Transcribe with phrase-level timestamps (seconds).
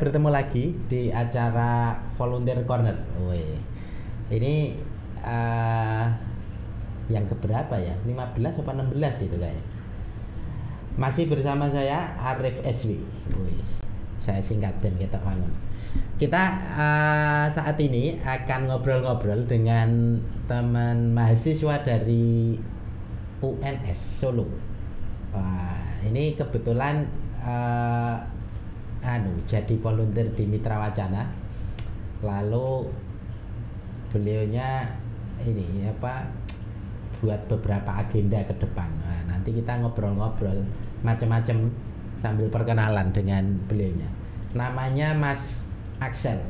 [0.00, 2.96] bertemu lagi di acara Volunteer Corner.
[3.28, 3.60] Wih.
[4.32, 4.72] Ini
[5.20, 6.08] uh,
[7.12, 7.92] yang keberapa ya?
[8.08, 9.64] 15 atau 16 itu kayaknya.
[10.96, 12.96] Masih bersama saya Arif SW.
[13.44, 13.60] Wih.
[14.16, 15.52] Saya singkat dan kita bangun.
[16.16, 16.42] Kita
[16.76, 22.56] uh, saat ini akan ngobrol-ngobrol dengan teman mahasiswa dari
[23.40, 24.48] UNS Solo.
[25.32, 27.08] Wah, ini kebetulan
[27.40, 28.39] uh,
[29.00, 31.28] anu jadi volunteer di Mitra Wacana.
[32.20, 32.88] Lalu
[34.12, 34.84] beliaunya
[35.44, 36.28] ini apa
[37.20, 38.88] buat beberapa agenda ke depan.
[39.00, 40.64] Nah, nanti kita ngobrol-ngobrol
[41.04, 41.68] macam-macam
[42.20, 44.08] sambil perkenalan dengan beliaunya.
[44.52, 45.68] Namanya Mas
[46.00, 46.40] Axel.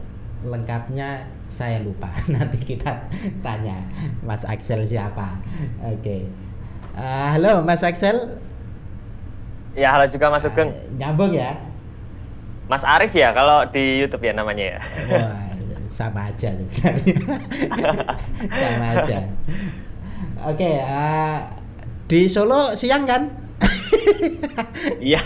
[0.41, 2.09] Lengkapnya saya lupa.
[2.35, 3.11] Nanti kita
[3.45, 3.85] tanya
[4.25, 5.39] Mas Axel siapa.
[5.85, 6.01] Oke.
[6.01, 6.23] Okay.
[6.97, 8.41] Uh, eh, halo Mas Axel.
[9.79, 10.71] Ya, halo juga Mas Sugeng.
[10.71, 11.70] Uh, nyambung ya.
[12.71, 14.81] Mas Arif ya kalau di YouTube ya namanya ya.
[15.11, 15.43] Wah,
[15.91, 16.55] sama aja
[18.47, 19.27] sama aja.
[20.47, 21.37] Oke, okay, uh, eh,
[22.07, 23.27] di Solo siang kan?
[25.01, 25.21] Iya.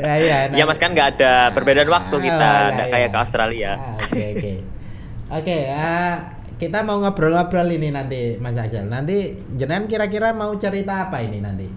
[0.00, 0.56] nah, iya, nah.
[0.56, 3.12] Ya Mas kan nggak ada perbedaan waktu kita, oh, iya, kayak iya.
[3.12, 3.72] ke Australia.
[3.76, 4.52] Ah, oke oke.
[5.30, 6.16] Oke, uh,
[6.58, 8.86] kita mau ngobrol-ngobrol ini nanti Mas Axel.
[8.88, 11.68] Nanti jenengan kira-kira mau cerita apa ini nanti?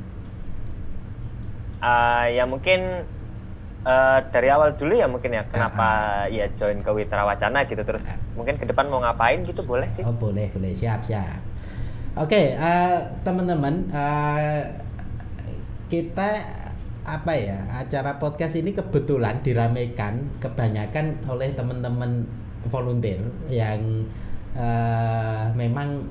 [1.84, 3.04] Uh, ya mungkin
[3.84, 6.32] uh, dari awal dulu ya mungkin ya kenapa uh, uh.
[6.32, 8.18] ya join ke Witra Wacana gitu terus uh.
[8.36, 10.04] mungkin ke depan mau ngapain gitu boleh sih?
[10.04, 11.40] Oh boleh boleh siap siap.
[12.14, 14.62] Oke okay, uh, teman-teman uh,
[15.90, 16.30] kita
[17.04, 22.24] apa ya acara podcast ini kebetulan diramaikan kebanyakan oleh teman-teman
[22.72, 23.20] volunteer
[23.52, 24.08] yang
[24.56, 26.08] uh, memang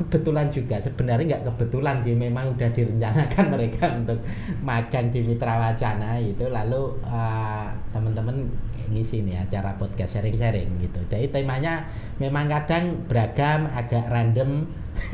[0.00, 0.80] kebetulan juga.
[0.80, 4.18] Sebenarnya nggak kebetulan sih memang udah direncanakan mereka untuk
[4.64, 6.48] magang di Mitra Wacana itu.
[6.48, 8.48] Lalu uh, teman-teman
[8.90, 11.00] ngisi nih acara podcast sharing-sharing gitu.
[11.06, 14.66] Jadi temanya memang kadang beragam agak random.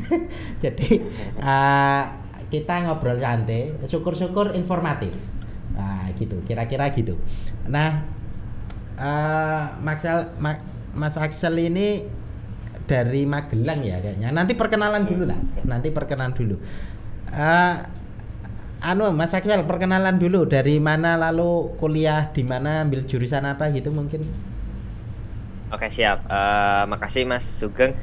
[0.63, 1.03] Jadi
[1.43, 2.03] uh,
[2.47, 5.13] kita ngobrol santai syukur-syukur informatif.
[5.75, 7.19] Nah gitu kira-kira gitu.
[7.67, 8.07] Nah
[8.97, 10.01] uh, Mas,
[10.95, 12.07] Mas Axel ini
[12.87, 14.31] dari Magelang ya kayaknya.
[14.31, 15.37] Nanti perkenalan dulu lah.
[15.67, 16.55] Nanti perkenalan dulu.
[17.29, 17.75] Uh,
[18.81, 23.91] anu Mas Aksel perkenalan dulu dari mana lalu kuliah di mana ambil jurusan apa gitu
[23.91, 24.23] mungkin.
[25.69, 26.23] Oke siap.
[26.31, 27.93] Uh, makasih Mas Sugeng.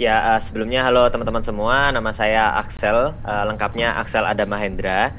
[0.00, 1.92] Ya uh, sebelumnya halo teman-teman semua.
[1.92, 3.12] Nama saya Axel.
[3.22, 5.12] Uh, lengkapnya Axel Adam Mahendra.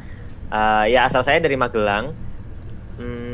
[0.50, 2.18] Uh, ya asal saya dari Magelang.
[2.98, 3.31] Hmm,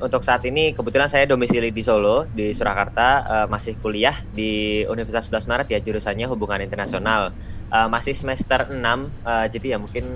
[0.00, 5.28] untuk saat ini kebetulan saya domisili di Solo, di Surakarta, uh, masih kuliah di Universitas
[5.28, 7.36] 11 Maret ya jurusannya Hubungan Internasional.
[7.70, 10.10] Uh, masih semester 6, uh, eh, jadi ya mungkin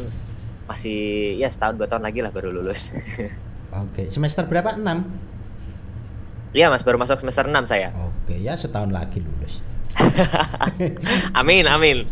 [0.66, 2.90] masih ya setahun dua tahun lagi lah baru lulus.
[3.84, 4.74] Oke, semester berapa?
[4.74, 6.56] 6?
[6.56, 7.94] Iya Mas, baru masuk semester 6 saya.
[7.94, 9.62] Oke, ya setahun lagi lulus.
[11.38, 12.10] amin, amin.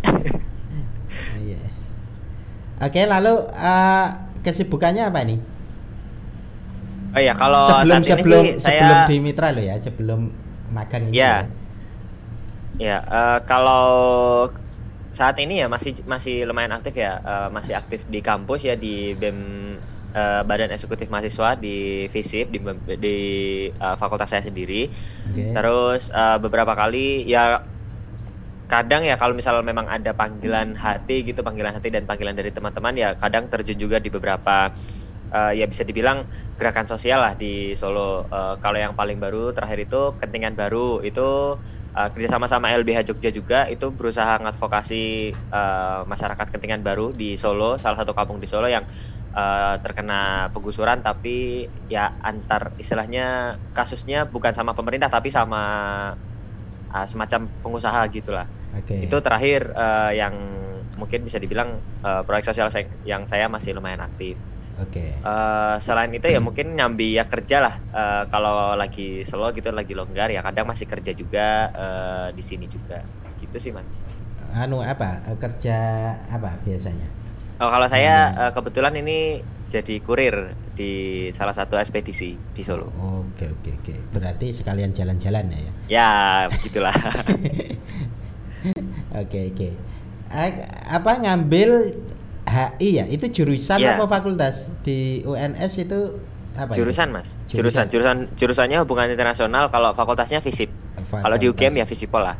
[1.42, 1.58] Iya.
[2.78, 4.08] Oke, lalu uh,
[4.46, 5.51] kesibukannya apa nih?
[7.12, 9.08] Oh iya, kalau sebelum saat sebelum ini sih sebelum saya...
[9.08, 10.20] di Mitra lo ya, sebelum
[10.72, 11.20] magang ini.
[11.20, 11.34] Ya.
[12.80, 13.84] Ya, uh, kalau
[15.12, 19.12] saat ini ya masih masih lumayan aktif ya, uh, masih aktif di kampus ya di
[19.12, 19.38] BEM
[20.16, 22.58] uh, Badan Eksekutif Mahasiswa di FISIP di
[22.96, 23.16] di
[23.76, 24.88] uh, fakultas saya sendiri.
[25.28, 25.52] Okay.
[25.52, 27.60] Terus uh, beberapa kali ya
[28.72, 32.96] kadang ya kalau misal memang ada panggilan hati gitu, panggilan hati dan panggilan dari teman-teman
[32.96, 34.72] ya kadang terjun juga di beberapa
[35.32, 36.28] uh, ya bisa dibilang
[36.60, 38.28] gerakan sosial lah di Solo.
[38.28, 41.58] Uh, kalau yang paling baru terakhir itu kentingan baru itu
[41.96, 47.80] uh, kerjasama sama LBH Jogja juga itu berusaha ngadvokasi uh, masyarakat kentingan baru di Solo,
[47.80, 48.84] salah satu kampung di Solo yang
[49.32, 55.62] uh, terkena penggusuran tapi ya antar istilahnya kasusnya bukan sama pemerintah tapi sama
[56.92, 58.46] uh, semacam pengusaha gitulah.
[58.72, 59.04] Okay.
[59.04, 60.32] Itu terakhir uh, yang
[60.96, 62.68] mungkin bisa dibilang uh, proyek sosial
[63.08, 64.36] yang saya masih lumayan aktif.
[64.80, 65.12] Oke.
[65.12, 65.20] Okay.
[65.20, 66.46] Uh, selain itu ya hmm.
[66.48, 67.74] mungkin nyambi ya kerja lah.
[67.92, 72.64] Uh, kalau lagi slow gitu, lagi longgar ya kadang masih kerja juga uh, di sini
[72.70, 73.04] juga.
[73.42, 73.84] Gitu sih mas.
[74.52, 75.20] Anu apa?
[75.36, 75.76] Kerja
[76.28, 77.08] apa biasanya?
[77.60, 82.92] Oh kalau saya uh, kebetulan ini jadi kurir di salah satu ekspedisi di Solo.
[82.96, 83.94] Oke oke oke.
[84.12, 85.58] Berarti sekalian jalan-jalan ya?
[85.58, 86.08] Ya, ya
[86.52, 86.96] begitulah.
[89.12, 89.68] Oke oke.
[90.88, 91.92] Apa ngambil
[92.46, 93.04] HI ya?
[93.06, 93.96] Itu jurusan ya.
[93.98, 94.70] apa fakultas?
[94.82, 96.18] Di UNS itu
[96.58, 97.16] apa jurusan itu?
[97.16, 97.28] mas.
[97.48, 97.86] Jurusan.
[97.88, 99.70] Jurusan jurusannya hubungan internasional.
[99.70, 100.70] Kalau fakultasnya FISIP.
[100.92, 101.24] Fakultas.
[101.24, 102.36] kalau di UGM ya FISIPOL lah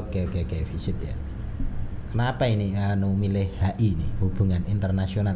[0.00, 0.56] oke oke oke.
[0.74, 1.14] FISIP ya.
[2.14, 4.06] Kenapa ini anu milih HI ini?
[4.22, 5.34] Hubungan internasional.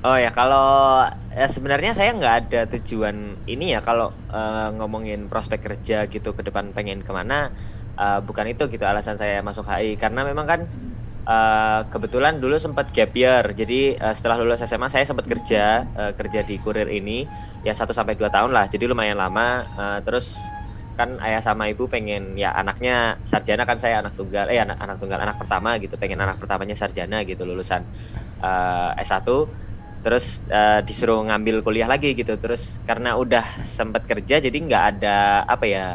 [0.00, 3.84] Oh ya kalau ya sebenarnya saya nggak ada tujuan ini ya.
[3.84, 7.52] Kalau uh, ngomongin prospek kerja gitu ke depan pengen ke mana
[8.00, 10.60] uh, bukan itu gitu alasan saya masuk HI karena memang kan
[11.30, 13.44] uh, kebetulan dulu sempat gap year.
[13.54, 17.24] Jadi uh, setelah lulus SMA saya sempat kerja uh, kerja di kurir ini
[17.62, 18.66] ya satu sampai dua tahun lah.
[18.66, 19.62] Jadi lumayan lama.
[19.78, 20.50] Uh, terus
[20.98, 24.96] kan ayah sama ibu pengen ya anaknya sarjana kan saya anak tunggal eh anak anak
[24.98, 25.94] tunggal anak pertama gitu.
[25.96, 27.86] Pengen anak pertamanya sarjana gitu lulusan
[28.42, 29.28] uh, S1
[30.00, 32.34] terus uh, disuruh ngambil kuliah lagi gitu.
[32.36, 35.86] Terus karena udah sempet kerja jadi nggak ada apa ya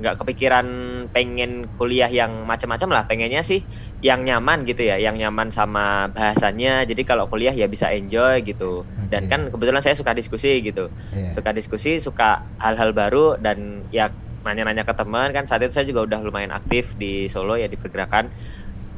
[0.00, 0.66] nggak kepikiran
[1.12, 3.02] pengen kuliah yang macam-macam lah.
[3.04, 3.60] Pengennya sih
[4.00, 6.88] yang nyaman gitu ya yang nyaman sama bahasanya.
[6.88, 8.84] Jadi kalau kuliah ya bisa enjoy gitu.
[8.84, 9.08] Okay.
[9.12, 10.88] dan kan kebetulan saya suka diskusi gitu.
[11.12, 11.36] Yeah.
[11.36, 14.08] suka diskusi suka hal-hal baru dan ya
[14.44, 15.36] nanya-nanya ke teman.
[15.36, 18.32] Kan saat itu saya juga udah lumayan aktif di Solo ya di pergerakan.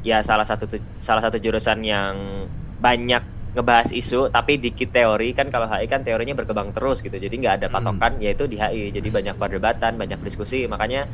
[0.03, 0.67] Ya salah satu
[1.03, 2.47] salah satu jurusan yang
[2.79, 3.23] banyak
[3.53, 5.35] ngebahas isu tapi dikit teori.
[5.35, 7.19] Kan kalau HI kan teorinya berkembang terus gitu.
[7.19, 7.75] Jadi nggak ada hmm.
[7.75, 8.23] patokan hmm.
[8.23, 10.63] yaitu di HI jadi banyak perdebatan banyak diskusi.
[10.63, 11.11] Makanya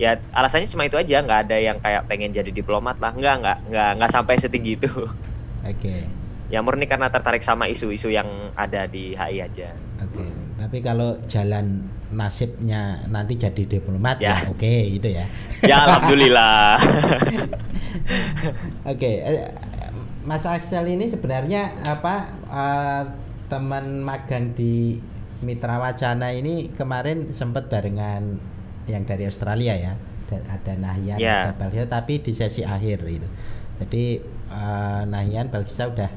[0.00, 3.58] ya alasannya cuma itu aja nggak ada yang kayak pengen jadi diplomat lah nggak nggak
[3.68, 5.12] nggak nggak sampai setinggi itu oke
[5.68, 6.08] okay.
[6.48, 9.68] ya murni karena tertarik sama isu-isu yang ada di HI aja
[10.00, 10.30] oke okay.
[10.56, 15.26] tapi kalau jalan nasibnya nanti jadi diplomat ya, ya oke okay, gitu ya
[15.70, 16.76] ya alhamdulillah
[18.92, 19.14] oke okay.
[19.22, 19.48] Eh,
[20.22, 23.02] Mas Axel ini sebenarnya apa uh,
[23.50, 25.02] teman magang di
[25.42, 28.38] Mitra Wacana ini kemarin sempat barengan
[28.86, 29.92] yang dari Australia ya.
[30.32, 31.52] Ada Nahyan yeah.
[31.52, 33.28] ada Balkisa tapi di sesi akhir itu
[33.82, 36.10] jadi uh, Nahyan Balkisa udah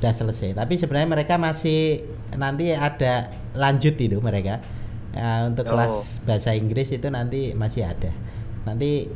[0.00, 0.56] udah selesai.
[0.56, 2.08] Tapi sebenarnya mereka masih
[2.40, 4.64] nanti ada lanjut itu mereka.
[5.10, 5.74] Uh, untuk oh.
[5.74, 8.14] kelas bahasa Inggris itu nanti masih ada.
[8.64, 9.10] Nanti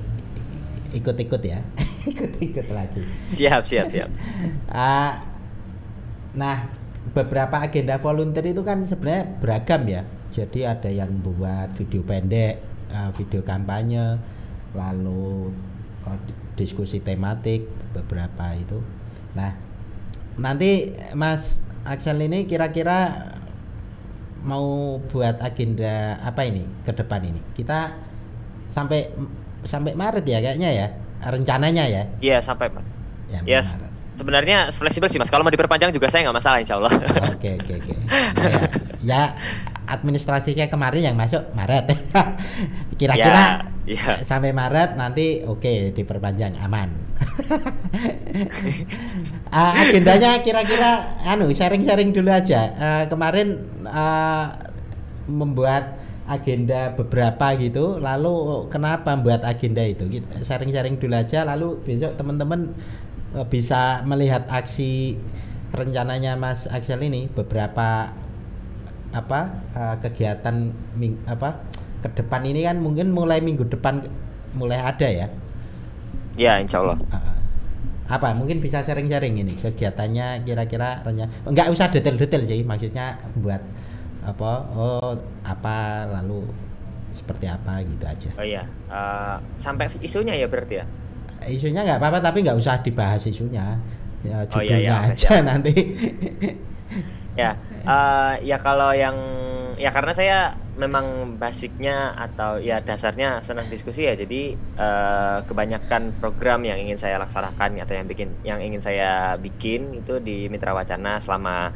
[0.93, 1.65] ikut-ikut ya.
[2.13, 3.01] Ikut-ikut lagi.
[3.33, 4.11] Siap siap siap.
[4.69, 5.13] Uh,
[6.41, 6.69] nah
[7.15, 10.03] beberapa agenda volunteer itu kan sebenarnya beragam ya.
[10.35, 14.23] Jadi ada yang buat video pendek uh, video kampanye
[14.73, 15.51] lalu
[16.07, 16.19] uh,
[16.55, 18.79] diskusi tematik beberapa itu
[19.35, 19.53] nah
[20.39, 23.31] nanti Mas Axel ini kira-kira
[24.45, 27.97] mau buat agenda apa ini ke depan ini kita
[28.71, 29.11] sampai
[29.65, 30.87] sampai Maret ya kayaknya ya
[31.25, 32.93] rencananya ya iya sampai Maret
[33.33, 33.73] ya, yes.
[33.75, 33.94] Maret.
[34.19, 35.31] Sebenarnya fleksibel sih mas.
[35.31, 36.93] Kalau mau diperpanjang juga saya nggak masalah insya Allah.
[37.35, 37.95] Oke oke oke.
[38.45, 38.59] Ya,
[39.03, 39.23] ya
[39.85, 41.93] administrasinya kemarin yang masuk Maret.
[43.01, 44.25] Kira-kira ya, ya.
[44.25, 46.89] sampai Maret nanti oke okay, diperpanjang aman.
[49.53, 52.73] Uh, agendanya kira-kira anu sharing-sharing dulu aja.
[52.75, 54.57] Uh, kemarin uh,
[55.29, 60.09] membuat agenda beberapa gitu lalu kenapa membuat agenda itu?
[60.41, 62.73] Sharing-sharing dulu aja lalu besok teman-teman
[63.51, 65.19] bisa melihat aksi
[65.75, 68.15] rencananya Mas Axel ini beberapa
[69.15, 69.41] apa
[69.75, 71.67] uh, kegiatan ming, apa
[72.03, 74.07] ke depan ini kan mungkin mulai minggu depan
[74.55, 75.27] mulai ada ya?
[76.39, 76.99] Ya insya Allah.
[77.11, 77.35] Uh,
[78.05, 83.65] apa mungkin bisa sharing-sharing ini kegiatannya kira-kira rencana nggak usah detail-detail sih maksudnya buat
[84.21, 86.45] apa oh apa lalu
[87.09, 88.31] seperti apa gitu aja.
[88.37, 90.87] Oh iya uh, sampai isunya ya berarti ya
[91.49, 93.77] isunya nggak apa-apa tapi nggak usah dibahas isunya
[94.25, 95.45] ya judulnya oh, iya, iya, aja siap.
[95.45, 95.73] nanti
[97.41, 97.51] ya
[97.85, 99.17] uh, ya kalau yang
[99.75, 100.39] ya karena saya
[100.75, 107.19] memang basicnya atau ya dasarnya senang diskusi ya jadi uh, kebanyakan program yang ingin saya
[107.23, 111.75] laksanakan atau yang bikin yang ingin saya bikin itu di Mitra Wacana selama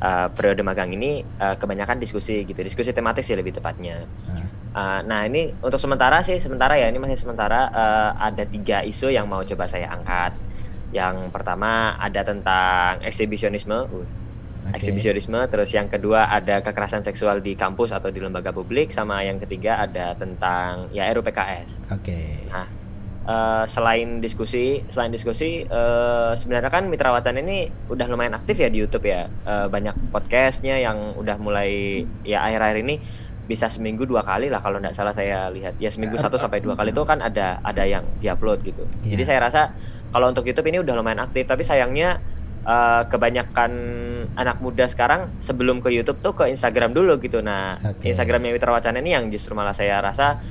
[0.00, 2.60] uh, periode magang ini uh, kebanyakan diskusi gitu.
[2.64, 4.08] Diskusi tematis sih lebih tepatnya.
[4.70, 9.12] Uh, nah ini untuk sementara sih sementara ya ini masih sementara uh, ada tiga isu
[9.12, 10.34] yang mau coba saya angkat.
[10.90, 13.78] Yang pertama ada tentang eksibisionisme.
[13.86, 14.02] Uh,
[14.66, 14.76] okay.
[14.80, 19.40] eksibisionisme terus yang kedua ada kekerasan seksual di kampus atau di lembaga publik sama yang
[19.40, 21.92] ketiga ada tentang ya RUPKS.
[21.92, 22.14] Oke.
[22.14, 22.30] Okay.
[22.48, 22.79] nah
[23.30, 28.66] Uh, selain diskusi, selain diskusi, uh, sebenarnya kan Mitra Wacana ini udah lumayan aktif ya
[28.66, 29.30] di YouTube ya.
[29.46, 32.98] Uh, banyak podcastnya yang udah mulai ya akhir-akhir ini
[33.46, 35.78] bisa seminggu dua kali lah kalau nggak salah saya lihat.
[35.78, 38.82] Ya seminggu satu sampai dua kali itu kan ada ada yang diupload gitu.
[39.06, 39.14] Yeah.
[39.14, 39.78] Jadi saya rasa
[40.10, 42.18] kalau untuk YouTube ini udah lumayan aktif, tapi sayangnya
[42.66, 43.70] uh, kebanyakan
[44.34, 47.38] anak muda sekarang sebelum ke YouTube tuh ke Instagram dulu gitu.
[47.38, 48.10] Nah, okay.
[48.10, 50.42] Instagramnya Mitra Wacana ini yang justru malah saya rasa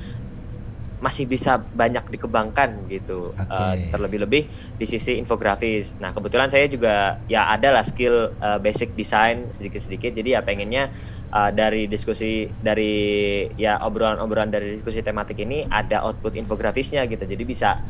[1.00, 3.48] masih bisa banyak dikembangkan gitu okay.
[3.48, 4.42] uh, eh, terlebih-lebih
[4.76, 5.96] di sisi infografis.
[5.96, 10.92] Nah kebetulan saya juga ya ada lah skill uh, basic design sedikit-sedikit jadi ya pengennya
[11.32, 12.92] uh, dari diskusi dari
[13.56, 17.80] ya obrolan-obrolan dari diskusi tematik ini ada output infografisnya gitu jadi bisa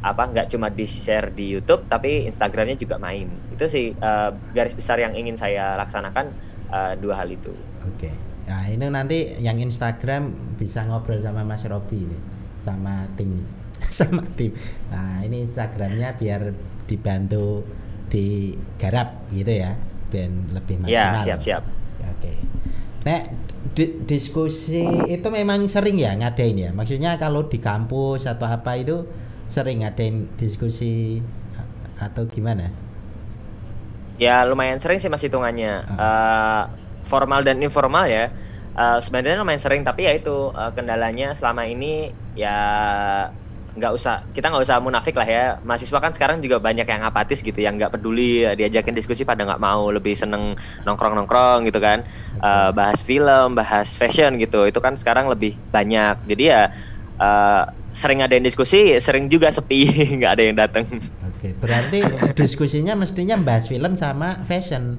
[0.00, 4.72] apa nggak cuma di share di YouTube tapi Instagramnya juga main itu sih uh, garis
[4.72, 6.32] besar yang ingin saya laksanakan
[6.72, 7.52] uh, dua hal itu.
[7.84, 8.14] Oke, okay.
[8.48, 12.08] nah ini nanti yang Instagram bisa ngobrol sama Mas Robi
[12.60, 13.44] sama tim
[13.88, 14.52] sama tim.
[14.92, 16.52] Nah ini Instagramnya biar
[16.84, 17.64] dibantu
[18.10, 19.78] digarap gitu ya,
[20.10, 21.22] biar lebih ya, maksimal.
[21.22, 21.62] Ya siap siap.
[22.00, 22.10] Oke.
[22.20, 22.36] Okay.
[23.00, 23.22] Nek
[23.72, 26.70] di, diskusi itu memang sering ya ngadain ya.
[26.74, 29.06] Maksudnya kalau di kampus atau apa itu
[29.48, 31.22] sering ngadain diskusi
[32.00, 32.72] atau gimana?
[34.20, 35.86] Ya lumayan sering sih mas hitungannya.
[35.86, 35.92] Uh.
[35.96, 36.62] Uh,
[37.08, 38.28] formal dan informal ya.
[38.70, 42.54] Uh, sebenarnya lumayan sering tapi ya itu uh, kendalanya selama ini ya
[43.70, 47.38] nggak usah kita nggak usah munafik lah ya mahasiswa kan sekarang juga banyak yang apatis
[47.42, 51.78] gitu yang nggak peduli ya, diajakin diskusi pada nggak mau lebih seneng nongkrong nongkrong gitu
[51.78, 52.02] kan
[52.42, 56.62] uh, bahas film bahas fashion gitu itu kan sekarang lebih banyak jadi ya
[57.22, 60.84] uh, sering ada yang diskusi, sering juga sepi, nggak ada yang datang.
[61.26, 62.00] Oke, berarti
[62.40, 64.96] diskusinya mestinya bahas film sama fashion.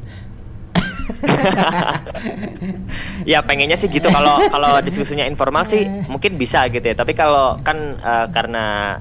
[3.31, 7.57] ya pengennya sih gitu kalau kalau diskusinya informal sih mungkin bisa gitu ya tapi kalau
[7.61, 8.97] kan uh, karena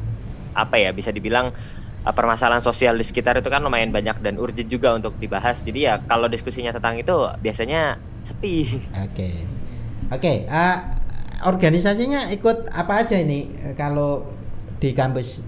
[0.55, 1.55] apa ya bisa dibilang
[2.05, 5.79] uh, permasalahan sosial di sekitar itu kan lumayan banyak dan urgent juga untuk dibahas jadi
[5.79, 9.35] ya kalau diskusinya tentang itu biasanya sepi oke okay.
[10.11, 10.79] oke okay, uh,
[11.47, 14.29] organisasinya ikut apa aja ini eh, kalau
[14.81, 15.41] di kampus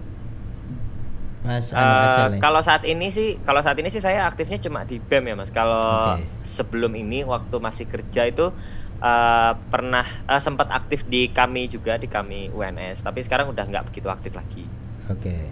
[1.43, 5.27] Mas uh, kalau saat ini sih kalau saat ini sih saya aktifnya cuma di BEM
[5.27, 5.51] ya Mas.
[5.51, 6.23] Kalau okay.
[6.53, 8.53] Sebelum ini waktu masih kerja itu
[9.01, 13.91] uh, pernah uh, sempat aktif di kami juga di kami UNS, tapi sekarang udah nggak
[13.91, 14.65] begitu aktif lagi.
[15.11, 15.33] Oke.
[15.33, 15.45] Okay.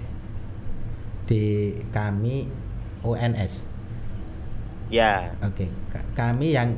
[1.26, 1.44] Di
[1.90, 2.46] kami
[3.02, 3.66] UNS.
[4.90, 5.34] Ya.
[5.42, 5.66] Oke.
[5.66, 6.02] Okay.
[6.14, 6.76] Kami yang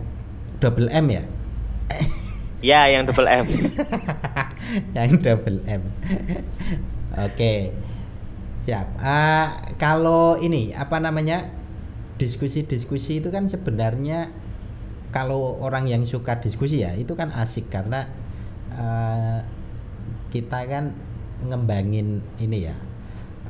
[0.63, 1.25] double M ya?
[2.63, 3.43] Ya, yang double M.
[4.97, 5.83] yang double M.
[7.19, 7.35] Oke.
[7.35, 7.59] Okay.
[8.63, 8.87] Siap.
[9.03, 9.51] Uh,
[9.83, 11.51] kalau ini apa namanya?
[12.23, 14.31] Diskusi-diskusi itu kan sebenarnya
[15.11, 18.07] kalau orang yang suka diskusi ya itu kan asik karena
[18.79, 19.43] uh,
[20.31, 20.95] kita kan
[21.43, 22.79] ngembangin ini ya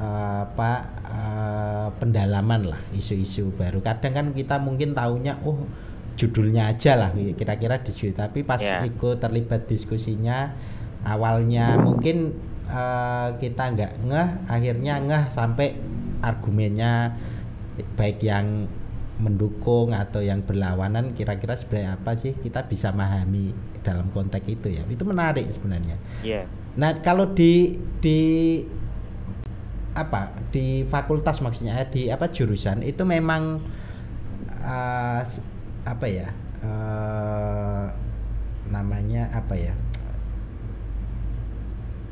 [0.01, 0.73] uh, apa
[1.05, 3.85] uh, pendalaman lah isu-isu baru.
[3.85, 5.69] Kadang kan kita mungkin tahunya oh
[6.17, 8.85] judulnya aja lah kira-kira diskusi tapi pas yeah.
[8.85, 10.53] ikut terlibat diskusinya
[11.09, 12.37] awalnya mungkin
[12.69, 15.77] uh, kita nggak ngeh akhirnya ngeh sampai
[16.23, 17.17] argumennya
[17.97, 18.69] baik yang
[19.23, 24.83] mendukung atau yang berlawanan kira-kira sebenarnya apa sih kita bisa memahami dalam konteks itu ya
[24.89, 25.97] itu menarik sebenarnya.
[26.27, 26.49] Yeah.
[26.75, 28.21] Nah kalau di di
[29.93, 33.61] apa di fakultas maksudnya di apa jurusan itu memang
[34.65, 35.21] uh,
[35.85, 36.33] apa ya
[36.65, 37.93] uh,
[38.73, 39.75] namanya apa ya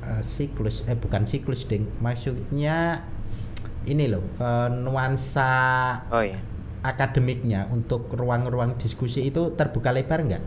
[0.04, 3.08] uh, siklus eh bukan siklus ding maksudnya
[3.88, 5.52] ini loh uh, nuansa
[6.12, 6.36] oh, iya.
[6.84, 10.44] akademiknya untuk ruang-ruang diskusi itu terbuka lebar nggak?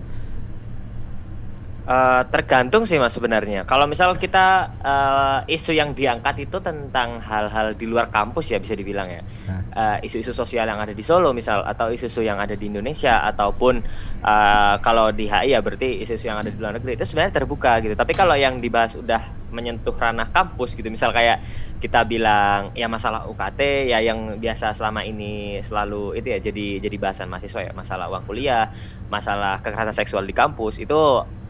[1.83, 3.67] Uh, tergantung sih mas sebenarnya.
[3.67, 8.71] Kalau misal kita uh, isu yang diangkat itu tentang hal-hal di luar kampus ya bisa
[8.71, 9.21] dibilang ya.
[9.51, 9.99] Nah.
[9.99, 13.83] Isu-isu uh, sosial yang ada di Solo misal atau isu-isu yang ada di Indonesia ataupun
[14.23, 17.83] uh, kalau di HI ya berarti isu-isu yang ada di luar negeri itu sebenarnya terbuka
[17.83, 17.99] gitu.
[17.99, 21.37] Tapi kalau yang dibahas udah menyentuh ranah kampus gitu, misal kayak
[21.83, 23.59] kita bilang ya masalah UKT
[23.91, 28.25] ya yang biasa selama ini selalu itu ya jadi jadi bahasan mahasiswa ya masalah uang
[28.25, 28.67] kuliah,
[29.13, 30.95] masalah kekerasan seksual di kampus itu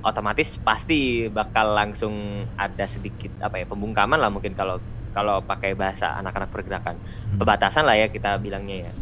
[0.03, 4.83] otomatis pasti bakal langsung ada sedikit apa ya pembungkaman lah mungkin kalau
[5.15, 6.97] kalau pakai bahasa anak-anak pergerakan.
[7.29, 7.37] Hmm.
[7.39, 8.93] pembatasan lah ya kita bilangnya ya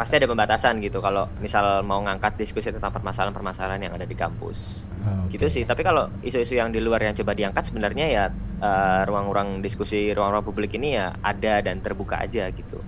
[0.00, 4.80] pasti ada pembatasan gitu kalau misal mau ngangkat diskusi tentang permasalahan-permasalahan yang ada di kampus
[5.04, 5.36] oh, okay.
[5.36, 8.24] gitu sih tapi kalau isu-isu yang di luar yang coba diangkat sebenarnya ya
[8.64, 12.80] uh, ruang-ruang diskusi ruang-ruang publik ini ya ada dan terbuka aja gitu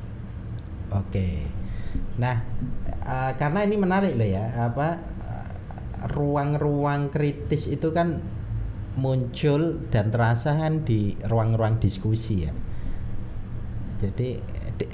[0.88, 1.44] oke okay.
[2.16, 2.40] nah
[3.04, 5.12] uh, karena ini menarik loh ya apa
[6.16, 8.18] ruang-ruang kritis itu kan
[8.98, 12.52] muncul dan terasa kan di ruang-ruang diskusi ya.
[14.02, 14.36] Jadi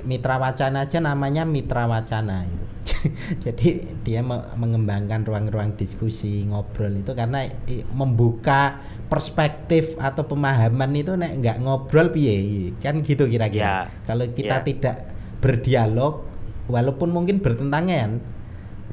[0.04, 2.66] mitra wacana aja namanya mitra wacana itu.
[3.44, 3.68] Jadi
[4.02, 4.24] dia
[4.56, 7.44] mengembangkan ruang-ruang diskusi ngobrol itu karena
[7.92, 13.88] membuka perspektif atau pemahaman itu nek nggak ngobrol piye kan gitu kira-kira.
[13.88, 14.04] Yeah.
[14.04, 14.66] Kalau kita yeah.
[14.66, 14.96] tidak
[15.38, 16.26] berdialog
[16.68, 18.20] walaupun mungkin bertentangan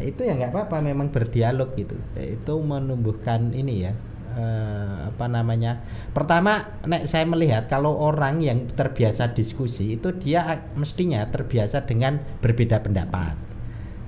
[0.04, 3.94] itu ya nggak apa-apa memang berdialog gitu itu menumbuhkan ini ya
[4.36, 11.24] uh, apa namanya pertama nek saya melihat kalau orang yang terbiasa diskusi itu dia mestinya
[11.26, 13.36] terbiasa dengan berbeda pendapat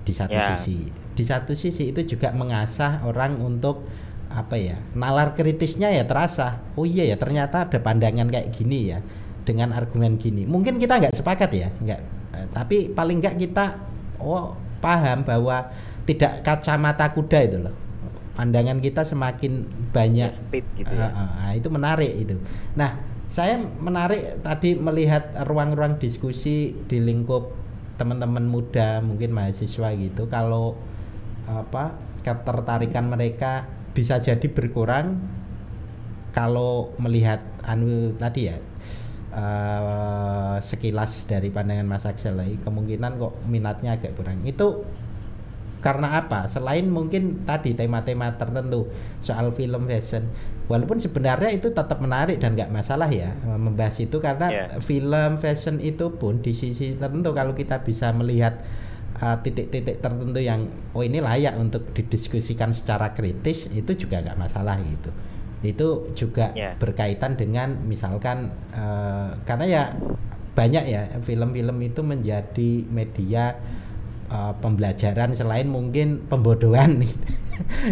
[0.04, 0.54] di satu yeah.
[0.54, 0.88] sisi.
[1.18, 3.84] Di satu sisi itu juga mengasah orang untuk
[4.28, 6.62] apa ya nalar kritisnya ya terasa.
[6.78, 9.00] Oh iya ya ternyata ada pandangan kayak gini ya
[9.48, 10.46] dengan argumen gini.
[10.46, 12.00] Mungkin kita nggak sepakat ya nggak
[12.36, 13.66] eh, tapi paling nggak kita
[14.22, 15.74] oh paham bahwa
[16.06, 17.87] tidak kacamata kuda itu loh
[18.38, 20.30] pandangan kita semakin banyak.
[20.30, 21.10] Speed gitu ya.
[21.10, 22.38] Ah, ah, itu menarik itu.
[22.78, 27.50] Nah saya menarik tadi melihat ruang-ruang diskusi di lingkup
[27.98, 30.30] teman-teman muda mungkin mahasiswa gitu.
[30.30, 30.78] Kalau
[31.50, 33.66] apa ketertarikan mereka
[33.98, 35.18] bisa jadi berkurang
[36.30, 38.62] kalau melihat anu tadi ya
[39.34, 44.46] eh, sekilas dari pandangan Mas Axel lagi kemungkinan kok minatnya agak kurang.
[44.46, 44.86] Itu
[45.88, 48.92] karena apa selain mungkin tadi tema-tema tertentu
[49.24, 50.28] soal film fashion
[50.68, 54.68] walaupun sebenarnya itu tetap menarik dan nggak masalah ya eh, membahas itu karena Yeah.
[54.84, 58.60] film fashion itu pun di sisi tertentu kalau kita bisa melihat
[59.24, 64.76] uh, titik-titik tertentu yang oh ini layak untuk didiskusikan secara kritis itu juga nggak masalah
[64.84, 65.12] gitu
[65.64, 66.76] itu juga Yeah.
[66.76, 69.84] berkaitan dengan misalkan eh, karena ya
[70.54, 73.56] banyak ya film-film itu menjadi media
[74.28, 76.98] eh, pembelajaran selain mungkin pembodohan.
[77.02, 77.14] Nih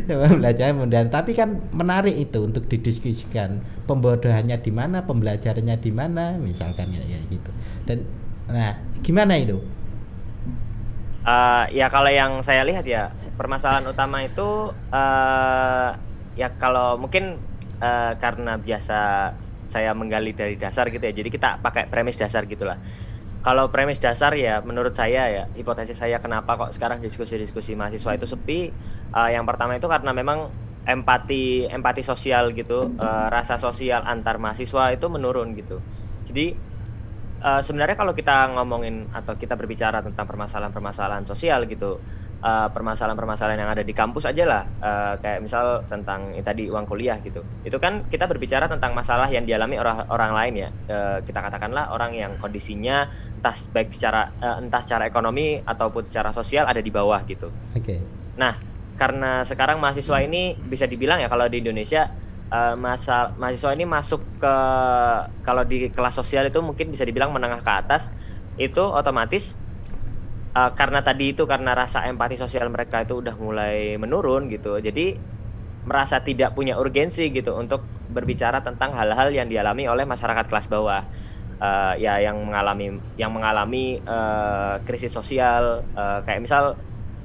[0.06, 3.62] pembelajaran pembelajaran tapi kan menarik itu untuk didiskusikan.
[3.86, 7.52] Pembodohannya di mana pembelajarannya di mana misalkan ya, gitu.
[7.86, 8.06] Dan
[8.46, 9.58] nah gimana itu?
[11.26, 15.90] Eh, ya kalau yang saya lihat ya permasalahan utama itu eh
[16.38, 17.42] ya kalau mungkin
[17.82, 19.00] eh, karena biasa
[19.74, 21.14] saya menggali dari dasar gitu ya.
[21.14, 22.78] Jadi kita pakai premis dasar gitulah
[23.46, 28.28] kalau premis dasar ya menurut saya ya hipotesis saya kenapa kok sekarang diskusi-diskusi mahasiswa itu
[28.34, 28.54] sepi?
[29.16, 30.40] Eh, yang pertama itu karena memang
[30.94, 31.36] empati
[31.76, 35.74] empati sosial gitu eh, rasa sosial antar mahasiswa itu menurun gitu.
[36.28, 36.42] Jadi
[37.46, 42.02] Eh, sebenarnya kalau kita ngomongin atau kita berbicara tentang permasalahan-permasalahan sosial gitu,
[42.42, 46.86] eh, permasalahan-permasalahan yang ada di kampus aja lah, eh, kayak misal tentang yang tadi uang
[46.90, 47.44] kuliah gitu.
[47.64, 50.70] Itu kan kita berbicara tentang masalah yang dialami orang orang lain ya.
[50.90, 53.08] Eh, kita katakanlah orang yang kondisinya
[53.46, 57.54] entah baik secara eh, entah secara ekonomi ataupun secara sosial ada di bawah gitu.
[57.78, 57.96] oke
[58.36, 58.58] Nah,
[58.98, 62.10] karena sekarang mahasiswa ini bisa dibilang ya kalau di Indonesia
[62.50, 64.56] eh, masa mahasiswa ini masuk ke
[65.46, 68.10] kalau di kelas sosial itu mungkin bisa dibilang menengah ke atas
[68.56, 69.52] itu otomatis
[70.58, 74.68] eh, karena tadi itu karena rasa empati sosial mereka itu udah mulai menurun gitu.
[74.88, 75.02] Jadi
[75.90, 77.82] merasa tidak punya urgensi gitu untuk
[78.16, 81.02] berbicara tentang hal-hal yang dialami oleh masyarakat kelas bawah.
[81.66, 82.86] Eh, ya yang mengalami
[83.22, 85.64] yang mengalami eh, krisis sosial
[86.00, 86.64] eh, kayak misal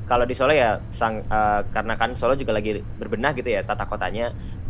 [0.08, 3.84] kalau di Solo ya sang eh, karena kan Solo juga lagi berbenah gitu ya tata
[3.90, 4.22] kotanya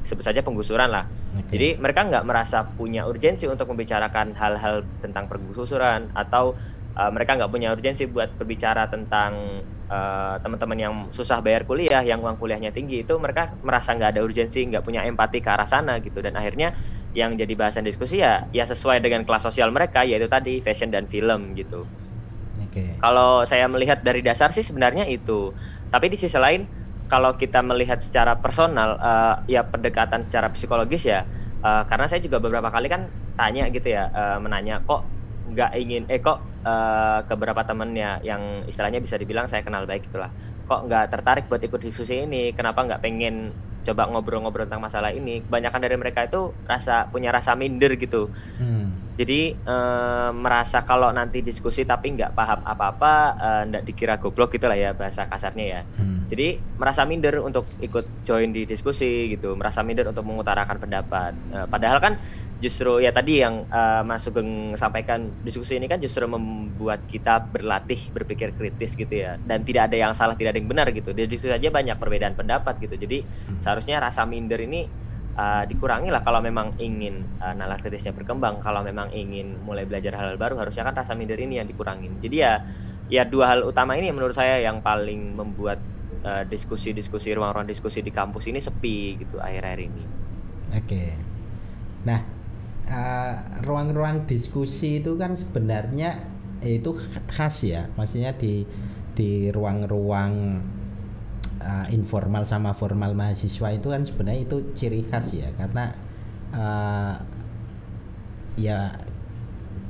[0.09, 1.05] sebut saja penggusuran lah.
[1.37, 1.53] Oke.
[1.55, 6.57] Jadi mereka nggak merasa punya urgensi untuk membicarakan hal-hal tentang penggusuran atau
[7.01, 12.21] uh, mereka nggak punya urgensi buat berbicara tentang uh, teman-teman yang susah bayar kuliah, yang
[12.21, 15.99] uang kuliahnya tinggi itu mereka merasa nggak ada urgensi, nggak punya empati ke arah sana
[16.05, 16.77] gitu dan akhirnya
[17.17, 21.11] yang jadi bahasan diskusi ya ya sesuai dengan kelas sosial mereka yaitu tadi fashion dan
[21.11, 21.89] film gitu.
[22.63, 25.57] oke Kalau saya melihat dari dasar sih sebenarnya itu.
[25.89, 26.69] Tapi di sisi lain
[27.09, 31.25] kalau kita melihat secara personal eh, ya pendekatan secara psikologis ya
[31.65, 35.20] eh, karena saya juga beberapa kali kan tanya gitu ya eh, menanya kok
[35.51, 40.07] nggak ingin eh kok eh, ke beberapa temennya yang istilahnya bisa dibilang saya kenal baik
[40.07, 40.31] itulah
[40.71, 45.41] kok nggak tertarik buat ikut diskusi ini kenapa nggak pengen coba ngobrol-ngobrol tentang masalah ini
[45.43, 48.29] kebanyakan dari mereka itu rasa punya rasa minder gitu
[48.61, 48.93] Hmm.
[49.17, 54.69] jadi eh, merasa kalau nanti diskusi tapi nggak paham apa-apa, eh, nggak dikira goblok gitu
[54.69, 55.81] lah ya bahasa kasarnya ya.
[55.97, 56.29] Hmm.
[56.29, 61.33] Jadi merasa minder untuk ikut join di diskusi gitu, merasa minder untuk mengutarakan pendapat.
[61.57, 62.13] Eh, padahal kan
[62.61, 68.13] justru ya tadi yang eh, Mas Sugeng sampaikan diskusi ini kan justru membuat kita berlatih
[68.13, 71.11] berpikir kritis gitu ya, dan tidak ada yang salah, tidak ada yang benar gitu.
[71.17, 72.97] Di diskusi aja banyak perbedaan pendapat gitu.
[72.97, 73.61] Jadi Hmm.
[73.65, 74.87] seharusnya rasa minder ini
[75.37, 80.17] uh, dikurangi lah kalau memang ingin uh, nalar kritisnya berkembang kalau memang ingin mulai belajar
[80.17, 82.53] hal-hal baru harusnya kan rasa minder ini yang dikurangin jadi ya
[83.11, 85.79] ya dua hal utama ini menurut saya yang paling membuat
[86.23, 90.05] uh, diskusi-diskusi ruang-ruang diskusi di kampus ini sepi gitu akhir-akhir ini
[90.71, 91.03] Oke.
[92.07, 92.23] Nah,
[92.91, 96.19] eh, ruang-ruang diskusi itu kan sebenarnya
[96.61, 96.93] itu
[97.31, 98.67] khas ya, maksudnya di
[99.15, 100.59] di ruang-ruang
[101.63, 105.95] eh, informal sama formal mahasiswa itu kan sebenarnya itu ciri khas ya, karena
[106.53, 107.15] eh,
[108.59, 108.93] ya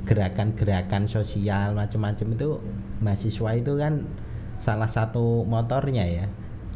[0.05, 2.49] gerakan-gerakan sosial macam-macam itu
[3.01, 4.05] mahasiswa itu kan
[4.61, 6.25] salah satu motornya ya.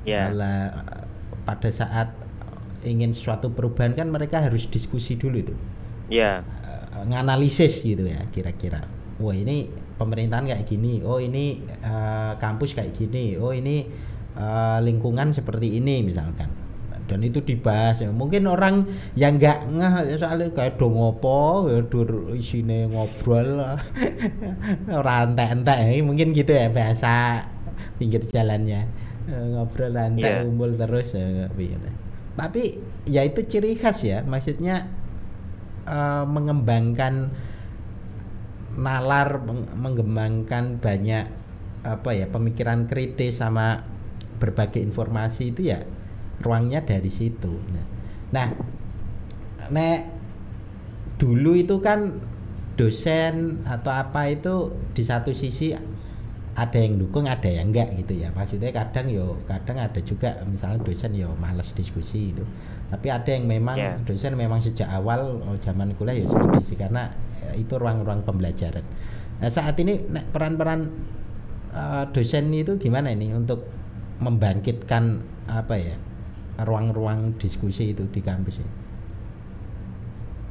[0.06, 0.30] Ya.
[0.30, 0.86] Malah,
[1.46, 2.14] pada saat
[2.86, 5.56] ingin suatu perubahan kan mereka harus diskusi dulu itu
[6.10, 6.44] ya
[6.96, 8.88] Eh, nganalisis gitu ya kira-kira.
[9.20, 9.68] Wah ini
[10.00, 11.04] pemerintahan kayak gini.
[11.04, 13.36] Oh ini eh, kampus kayak gini.
[13.36, 13.84] Oh ini
[14.36, 16.48] eh, lingkungan seperti ini misalkan.
[17.06, 18.02] Dan itu dibahas.
[18.02, 18.10] Ya.
[18.10, 23.62] mungkin orang yang nggak ngeh soalnya kayak dong ngopo ya dur isine ngobrol.
[24.90, 27.46] Entek-entek mungkin gitu ya bahasa
[28.00, 28.88] pinggir jalannya.
[29.26, 30.42] Ngobrol entek Iya.
[30.46, 31.50] kumpul terus ya
[32.36, 34.92] tapi ya itu ciri khas ya maksudnya
[35.86, 37.32] eh, mengembangkan
[38.76, 41.26] nalar meng- mengembangkan banyak
[41.86, 43.86] apa ya pemikiran kritis sama
[44.42, 45.80] berbagai informasi itu ya
[46.44, 47.56] ruangnya dari situ.
[47.72, 47.86] Nah,
[48.36, 48.48] nah
[49.72, 50.00] nek
[51.16, 52.20] dulu itu kan
[52.76, 55.72] dosen atau apa itu di satu sisi
[56.56, 58.36] ada yang dukung ada yang enggak gitu ya.
[58.36, 62.44] Maksudnya kadang yo kadang ada juga misalnya dosen yo males diskusi itu
[62.92, 63.98] tapi ada yang memang Ya.
[64.08, 67.12] dosen memang sejak awal oh, zaman kuliah ya diskusi karena
[67.44, 68.86] eh, itu ruang-ruang pembelajaran
[69.42, 70.00] nah, saat ini
[70.34, 70.80] peran-peran
[71.74, 73.60] eh, dosen itu gimana ini untuk
[74.22, 75.04] membangkitkan
[75.50, 75.96] apa ya
[76.62, 78.74] ruang-ruang diskusi itu di kampus ini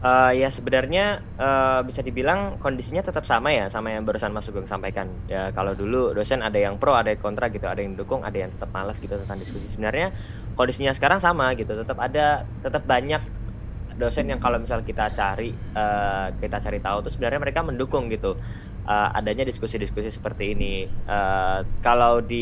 [0.05, 4.69] Eh, ya sebenarnya eh, bisa dibilang kondisinya tetap sama ya sama yang barusan Mas Sugeng
[4.69, 5.25] sampaikan.
[5.33, 8.37] Ya kalau dulu dosen ada yang pro, ada yang kontra gitu, ada yang dukung, ada
[8.37, 9.65] yang tetap malas gitu tentang diskusi.
[9.73, 10.13] Sebenarnya
[10.59, 12.21] kondisinya sekarang sama gitu, tetap ada,
[12.65, 13.23] tetap banyak
[14.01, 18.29] dosen yang kalau misal kita cari, eh, kita cari tahu tuh sebenarnya mereka mendukung gitu
[18.89, 20.67] eh, adanya diskusi-diskusi seperti ini.
[21.09, 22.37] Eh, kalau di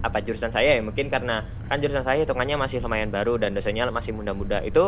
[0.00, 3.84] apa jurusan saya ya mungkin karena kan jurusan saya hitungannya masih lumayan baru dan dosennya
[3.92, 4.64] masih muda-muda.
[4.64, 4.80] Itu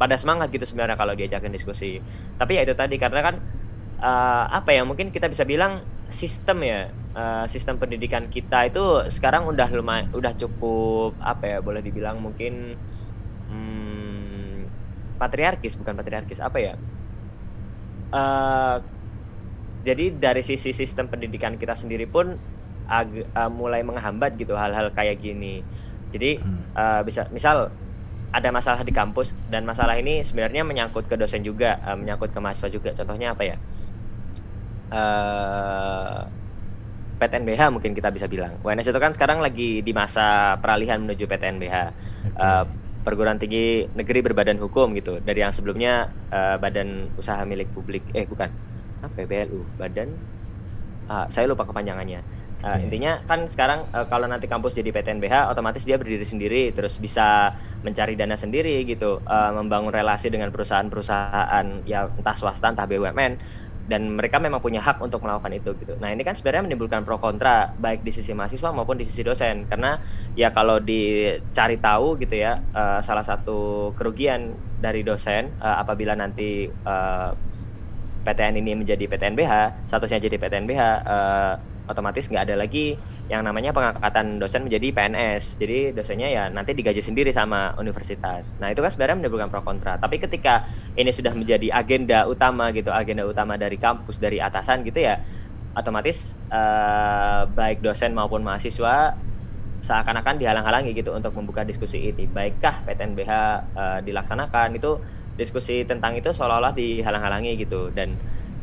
[0.00, 2.04] pada semangat gitu sebenarnya kalau diajakin diskusi.
[2.38, 3.34] Tapi ya itu tadi karena kan
[4.04, 5.72] eh, apa ya mungkin kita bisa bilang
[6.10, 6.76] sistem ya
[7.16, 8.80] eh, sistem pendidikan kita itu
[9.16, 12.52] sekarang udah lumayan udah cukup apa ya boleh dibilang mungkin
[13.48, 14.68] hmm,
[15.20, 16.72] patriarkis bukan patriarkis apa ya
[18.12, 18.78] Eh,
[19.86, 22.34] jadi dari sisi sistem pendidikan kita sendiri pun
[22.88, 25.46] ag- eh, mulai menghambat gitu hal-hal kayak gini.
[26.12, 26.26] Jadi
[26.78, 27.56] eh, bisa misal
[28.36, 32.40] ada masalah di kampus dan masalah ini sebenarnya menyangkut ke dosen juga, eh, menyangkut ke
[32.44, 32.90] mahasiswa juga.
[32.98, 33.56] Contohnya apa ya?
[34.92, 36.22] Eh
[37.18, 38.62] PTNBH mungkin kita bisa bilang.
[38.62, 41.76] UNS itu kan sekarang lagi di masa peralihan menuju PTNBH.
[42.30, 42.64] Eh,
[43.02, 45.18] perguruan tinggi negeri berbadan hukum gitu.
[45.18, 48.06] Dari yang sebelumnya eh, badan usaha milik publik.
[48.14, 48.54] Eh bukan.
[49.02, 49.66] Apa ya, BLU?
[49.74, 50.14] Badan
[51.10, 52.22] ah, saya lupa kepanjangannya.
[52.58, 52.82] Eh, Oke.
[52.90, 57.54] Intinya kan sekarang eh, kalau nanti kampus jadi PTNBH otomatis dia berdiri sendiri terus bisa
[57.86, 63.38] mencari dana sendiri gitu, eh, membangun relasi dengan perusahaan-perusahaan ya entah swasta entah BUMN
[63.88, 65.96] dan mereka memang punya hak untuk melakukan itu gitu.
[65.96, 69.64] Nah ini kan sebenarnya menimbulkan pro kontra baik di sisi mahasiswa maupun di sisi dosen
[69.64, 69.96] karena
[70.36, 76.68] ya kalau dicari tahu gitu ya eh, salah satu kerugian dari dosen eh, apabila nanti
[76.68, 77.30] eh,
[78.28, 79.52] PTN ini menjadi PTNBH,
[79.88, 81.54] statusnya jadi PTNBH, eh,
[81.88, 83.00] otomatis nggak ada lagi
[83.32, 85.56] yang namanya pengangkatan dosen menjadi PNS.
[85.60, 88.54] Jadi dosennya ya nanti digaji sendiri sama universitas.
[88.60, 89.96] Nah itu kan sebenarnya menimbulkan pro kontra.
[90.00, 90.64] Tapi ketika
[90.96, 95.16] ini sudah menjadi agenda utama gitu, agenda utama dari kampus, dari atasan gitu ya,
[95.76, 99.16] otomatis eh, baik dosen maupun mahasiswa
[99.78, 102.26] seakan-akan dihalang-halangi gitu untuk membuka diskusi ini.
[102.26, 103.32] Baikkah PTNBH
[103.78, 105.00] eh, dilaksanakan itu
[105.38, 108.18] diskusi tentang itu seolah-olah dihalang-halangi gitu dan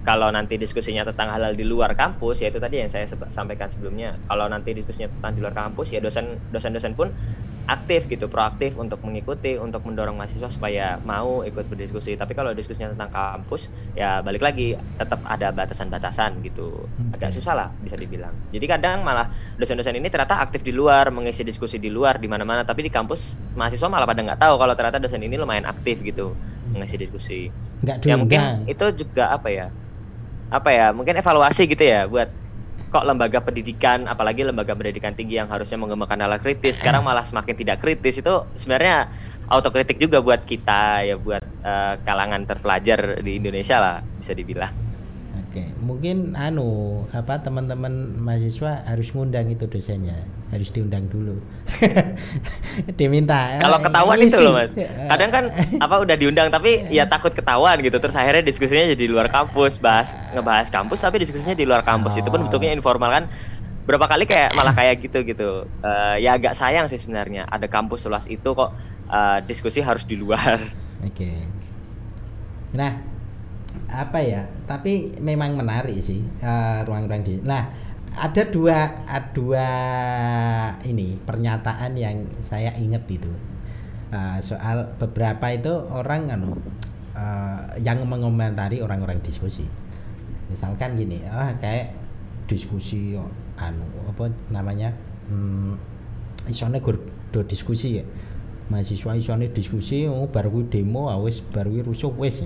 [0.06, 4.13] kalau nanti diskusinya tentang hal-hal di luar kampus ya itu tadi yang saya sampaikan sebelumnya.
[4.30, 7.10] Kalau nanti diskusinya tentang di luar kampus ya dosen dosen-dosen pun
[7.65, 12.13] aktif gitu proaktif untuk mengikuti untuk mendorong mahasiswa supaya mau ikut berdiskusi.
[12.13, 13.65] Tapi kalau diskusinya tentang kampus
[13.98, 16.86] ya balik lagi tetap ada batasan-batasan gitu.
[17.18, 18.38] Agak susah lah bisa dibilang.
[18.54, 22.62] Jadi kadang malah dosen-dosen ini ternyata aktif di luar mengisi diskusi di luar di mana-mana.
[22.62, 26.38] Tapi di kampus mahasiswa malah pada nggak tahu kalau ternyata dosen ini lumayan aktif gitu
[26.70, 27.50] mengisi diskusi.
[27.82, 29.74] Nggak ya mungkin itu juga apa ya
[30.56, 32.32] apa ya mungkin evaluasi gitu ya buat
[32.96, 37.56] kok lembaga pendidikan apalagi lembaga pendidikan tinggi yang harusnya mengembangkan hal kritis sekarang malah semakin
[37.60, 38.24] tidak kritis.
[38.24, 39.12] Itu sebenarnya
[39.52, 44.85] autokritik juga buat kita ya buat eh, kalangan terpelajar di Indonesia lah bisa dibilang
[45.38, 46.67] Oke, mungkin anu
[47.10, 50.15] apa teman-teman mahasiswa harus ngundang itu dosennya,
[50.50, 51.39] harus diundang dulu.
[52.95, 53.56] Diminta.
[53.58, 54.30] kalau eh, ketahuan ngisi.
[54.30, 55.43] itu loh mas Eh, kadang kan
[55.80, 59.78] apa udah diundang tapi ya takut ketahuan gitu terus akhirnya diskusinya jadi di luar kampus
[59.78, 62.43] bahas ngebahas kampus tapi diskusinya di luar kampus itu pun Oh.
[62.45, 63.24] bentuknya informal kan
[63.84, 68.04] berapa kali kayak malah kayak gitu gitu Eh, ya agak sayang sih sebenarnya ada kampus
[68.04, 68.71] seluas itu kok
[69.08, 70.60] eh, diskusi harus di luar
[71.02, 71.32] Oke.
[72.71, 72.91] Nah,
[73.91, 74.47] apa ya?
[74.65, 77.39] Tapi memang menarik sih eh, ruang-ruang di.
[77.41, 77.69] Nah,
[78.15, 79.67] ada dua dua
[80.88, 83.31] ini pernyataan yang saya ingat itu
[84.15, 86.55] Eh, soal beberapa itu orang anu
[87.17, 89.67] eh, yang mengomentari orang-orang diskusi.
[90.47, 91.91] Misalkan gini, ah kayak
[92.45, 93.17] diskusi
[93.57, 94.93] anu apa namanya?
[95.27, 95.75] Hmm,
[96.45, 96.77] isone
[97.33, 98.05] do diskusi ya
[98.65, 102.45] mahasiswa isone diskusi oh baru demo ah, wis baru rusuh wis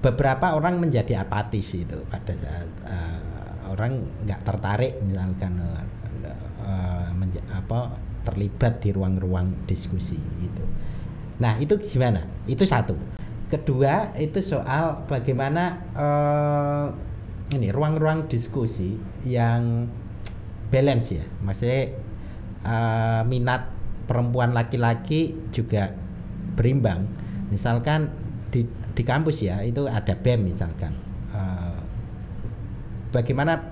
[0.00, 8.00] beberapa orang menjadi apatis itu pada saat uh, orang nggak tertarik misalkan uh, menja- apa
[8.24, 10.64] terlibat di ruang-ruang diskusi itu.
[11.40, 12.24] Nah itu gimana?
[12.44, 12.96] Itu satu.
[13.48, 16.86] Kedua itu soal bagaimana uh,
[17.50, 18.94] ini ruang-ruang diskusi
[19.26, 19.90] yang
[20.70, 21.98] balance ya, maksudnya
[22.62, 23.66] uh, minat
[24.06, 25.90] perempuan laki-laki juga
[26.54, 27.10] berimbang.
[27.50, 28.14] Misalkan
[28.54, 28.62] di
[28.94, 30.92] di kampus ya itu ada BEM misalkan.
[31.30, 31.78] Uh,
[33.14, 33.70] bagaimana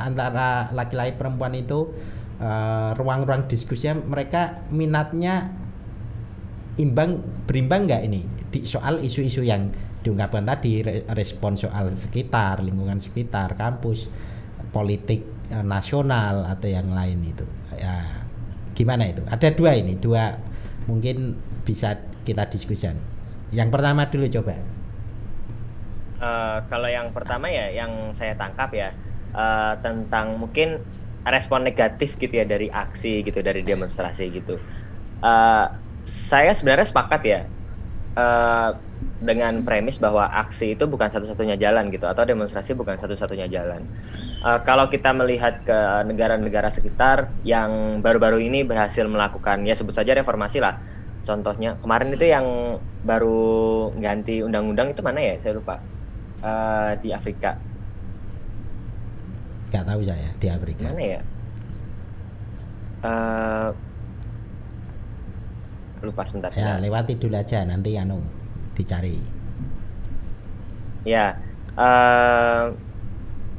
[0.00, 1.92] antara laki-laki perempuan itu
[2.40, 5.52] uh, ruang-ruang diskusinya mereka minatnya
[6.80, 8.20] imbang berimbang nggak ini?
[8.50, 9.70] Di soal isu-isu yang
[10.04, 10.84] diungkapkan tadi
[11.16, 14.08] respon soal sekitar lingkungan sekitar kampus
[14.72, 17.46] politik uh, nasional atau yang lain itu.
[17.76, 18.24] Ya
[18.74, 19.22] gimana itu?
[19.28, 20.34] Ada dua ini dua
[20.84, 21.96] mungkin bisa
[22.28, 23.13] kita diskusikan
[23.54, 24.58] yang pertama dulu coba.
[26.18, 28.90] Uh, kalau yang pertama ya yang saya tangkap ya
[29.34, 30.82] uh, tentang mungkin
[31.24, 34.58] respon negatif gitu ya dari aksi gitu dari demonstrasi gitu.
[35.22, 35.70] Uh,
[36.04, 37.40] saya sebenarnya sepakat ya
[38.18, 38.76] uh,
[39.24, 43.86] dengan premis bahwa aksi itu bukan satu-satunya jalan gitu atau demonstrasi bukan satu-satunya jalan.
[44.44, 50.12] Uh, kalau kita melihat ke negara-negara sekitar yang baru-baru ini berhasil melakukan ya sebut saja
[50.12, 50.76] reformasi lah
[51.24, 52.46] contohnya kemarin itu yang
[53.02, 55.34] baru ganti undang-undang itu mana ya?
[55.40, 55.80] Saya lupa.
[56.44, 57.56] Uh, di Afrika.
[59.72, 60.86] Nggak tahu saya di Afrika.
[60.92, 61.20] Mana ya?
[63.04, 63.68] Uh,
[66.04, 66.52] lupa sebentar.
[66.52, 68.20] Ya lewati dulu aja nanti anu
[68.76, 69.16] dicari.
[71.08, 71.40] Ya
[71.80, 72.76] uh,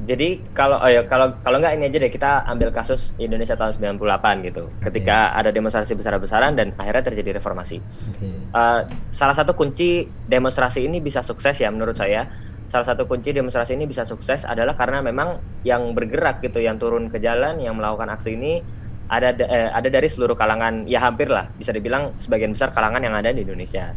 [0.03, 3.79] jadi kalau oh ya kalau kalau nggak ini aja deh kita ambil kasus Indonesia tahun
[3.95, 4.67] 98 gitu.
[4.83, 5.39] Ketika okay.
[5.39, 7.79] ada demonstrasi besar-besaran dan akhirnya terjadi reformasi.
[8.11, 8.35] Okay.
[8.51, 8.83] Uh,
[9.15, 12.27] salah satu kunci demonstrasi ini bisa sukses ya menurut saya.
[12.67, 17.07] Salah satu kunci demonstrasi ini bisa sukses adalah karena memang yang bergerak gitu, yang turun
[17.07, 18.59] ke jalan, yang melakukan aksi ini
[19.07, 23.15] ada eh, ada dari seluruh kalangan ya hampir lah bisa dibilang sebagian besar kalangan yang
[23.15, 23.95] ada di Indonesia.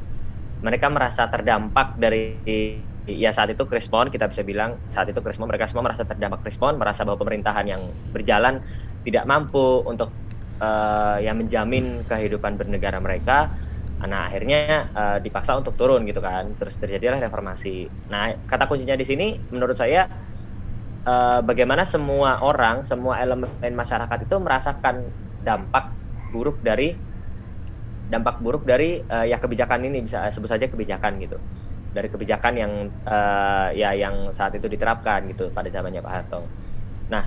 [0.62, 2.38] Mereka merasa terdampak dari
[3.16, 6.76] ya saat itu Krispon kita bisa bilang saat itu Krispon mereka semua merasa terdampak Krispon
[6.76, 8.60] merasa bahwa pemerintahan yang berjalan
[9.08, 10.12] tidak mampu untuk
[10.60, 13.48] uh, yang menjamin kehidupan bernegara mereka.
[13.98, 16.52] Nah akhirnya uh, dipaksa untuk turun gitu kan.
[16.60, 17.88] Terus terjadilah reformasi.
[18.12, 20.06] Nah kata kuncinya di sini menurut saya
[21.08, 25.08] uh, bagaimana semua orang semua elemen masyarakat itu merasakan
[25.42, 25.90] dampak
[26.30, 26.92] buruk dari
[28.08, 31.36] dampak buruk dari uh, ya kebijakan ini bisa sebut saja kebijakan gitu
[31.98, 36.40] dari kebijakan yang uh, ya yang saat itu diterapkan gitu pada zamannya Pak Harto.
[37.10, 37.26] Nah,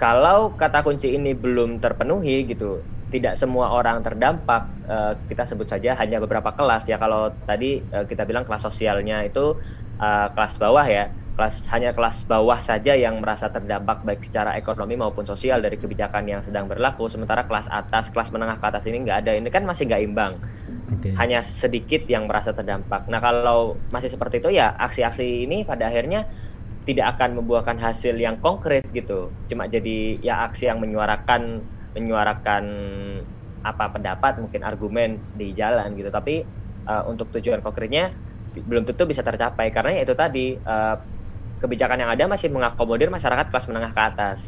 [0.00, 4.80] kalau kata kunci ini belum terpenuhi gitu, tidak semua orang terdampak.
[4.88, 6.96] Uh, kita sebut saja hanya beberapa kelas ya.
[6.96, 9.60] Kalau tadi uh, kita bilang kelas sosialnya itu
[10.00, 14.92] uh, kelas bawah ya, kelas hanya kelas bawah saja yang merasa terdampak baik secara ekonomi
[14.92, 17.08] maupun sosial dari kebijakan yang sedang berlaku.
[17.08, 19.32] Sementara kelas atas, kelas menengah ke atas ini nggak ada.
[19.40, 20.36] Ini kan masih nggak imbang
[20.92, 21.16] okay.
[21.16, 23.08] hanya sedikit yang merasa terdampak.
[23.08, 26.28] Nah kalau masih seperti itu ya aksi-aksi ini pada akhirnya
[26.84, 29.32] tidak akan membuahkan hasil yang konkret gitu.
[29.48, 31.64] Cuma jadi ya aksi yang menyuarakan
[31.96, 32.64] menyuarakan
[33.64, 36.12] apa pendapat mungkin argumen di jalan gitu.
[36.12, 36.44] Tapi
[36.84, 38.12] uh, untuk tujuan konkretnya
[38.52, 41.19] belum tentu bisa tercapai karena ya itu tadi uh,
[41.60, 44.38] kebijakan yang ada masih mengakomodir masyarakat kelas menengah ke atas.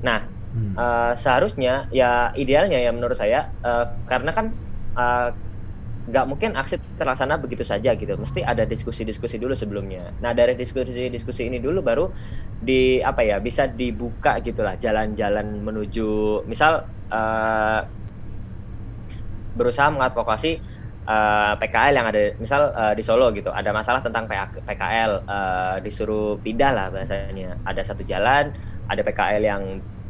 [0.00, 0.74] Nah hmm.
[0.78, 4.46] uh, seharusnya ya idealnya ya menurut saya uh, karena kan
[4.94, 5.34] uh,
[6.04, 11.48] nggak mungkin aksi terlaksana begitu saja gitu mesti ada diskusi-diskusi dulu sebelumnya nah dari diskusi-diskusi
[11.48, 12.12] ini dulu baru
[12.60, 17.88] di apa ya bisa dibuka gitulah jalan-jalan menuju misal uh,
[19.56, 20.60] berusaha mengadvokasi
[21.08, 24.28] uh, eh, PKL yang ada misal uh, di Solo gitu ada masalah tentang
[24.64, 27.60] PKL uh, disuruh pindah lah bahasanya.
[27.68, 28.52] Ada satu jalan
[28.88, 29.62] ada PKL yang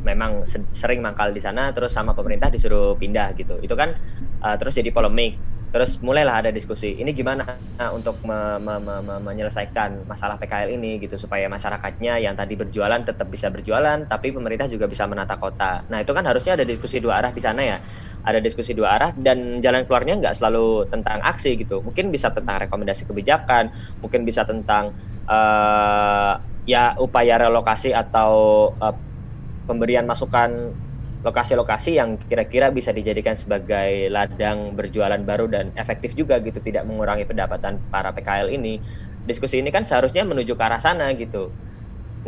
[0.05, 0.45] memang
[0.77, 3.59] sering mangkal di sana terus sama pemerintah disuruh pindah gitu.
[3.63, 3.95] Itu kan
[4.43, 5.39] uh, terus jadi polemik.
[5.75, 7.43] Terus mulailah ada diskusi ini gimana
[7.91, 11.03] untuk me me me menyelesaikan masalah PKL ini?
[11.03, 15.83] Gitu supaya masyarakatnya yang tadi berjualan tetap bisa berjualan tapi pemerintah juga bisa menata kota.
[15.91, 17.83] Nah itu kan harusnya ada diskusi dua arah di sana ya
[18.25, 21.85] ada diskusi dua arah dan jalan keluarnya nggak selalu tentang aksi gitu.
[21.85, 23.69] Mungkin bisa tentang rekomendasi kebijakan
[24.01, 24.97] mungkin bisa tentang
[25.29, 28.33] uh, ya upaya relokasi atau
[28.81, 28.97] uh,
[29.69, 30.73] pemberian masukan
[31.25, 37.25] lokasi-lokasi yang kira-kira bisa dijadikan sebagai ladang berjualan baru dan efektif juga gitu tidak mengurangi
[37.25, 38.77] pendapatan para PKL ini.
[39.25, 41.49] Diskusi ini kan seharusnya menuju ke arah sana gitu.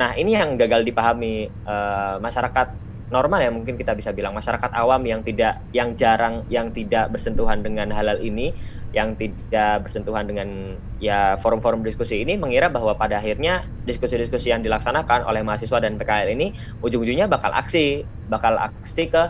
[0.01, 2.69] Nah ini yang gagal dipahami uh, masyarakat
[3.09, 4.35] normal ya mungkin kita bisa bilang.
[4.35, 8.55] Masyarakat awam yang tidak yang jarang yang tidak bersentuhan dengan halal ini
[8.95, 15.27] yang tidak bersentuhan dengan ya forum-forum diskusi ini mengira bahwa pada akhirnya diskusi-diskusi yang dilaksanakan
[15.27, 19.23] oleh mahasiswa dan PKL ini ujung-ujungnya bakal aksi bakal aksi ke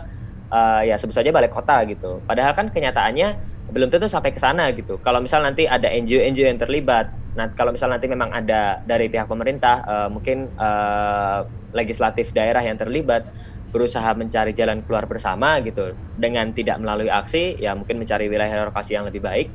[0.53, 2.23] uh, ya sebut saja balai kota gitu.
[2.23, 3.35] Padahal kan kenyataannya
[3.67, 4.95] belum tentu sampai ke sana gitu.
[5.03, 9.29] Kalau misal nanti ada NGO-NGO yang terlibat nah kalau misal nanti memang ada dari pihak
[9.29, 13.29] pemerintah uh, mungkin uh, legislatif daerah yang terlibat
[13.69, 15.93] berusaha mencari jalan keluar bersama gitu.
[16.15, 19.47] Dengan tidak melalui aksi ya mungkin mencari wilayah relokasi yang lebih baik.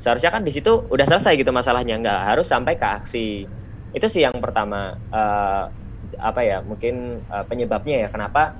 [0.00, 3.28] Seharusnya kan di situ udah selesai gitu masalahnya nggak harus sampai ke aksi.
[3.92, 5.68] Itu sih yang pertama uh,
[6.18, 8.56] apa ya mungkin uh, penyebabnya ya kenapa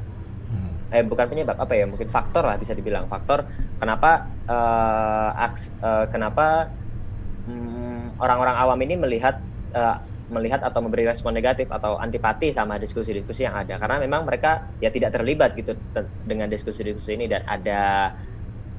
[0.53, 0.95] hmm.
[0.95, 3.49] eh bukan penyebab apa ya mungkin faktor lah bisa dibilang faktor
[3.83, 6.71] kenapa uh, aks, uh, kenapa
[7.51, 9.43] mm, orang-orang um, awam ini melihat
[9.75, 9.99] uh,
[10.31, 13.77] melihat atau memberi respon negatif atau antipati sama diskusi-diskusi yang ada.
[13.77, 15.75] Karena memang mereka ya tidak terlibat gitu
[16.25, 18.14] dengan diskusi-diskusi ini dan ada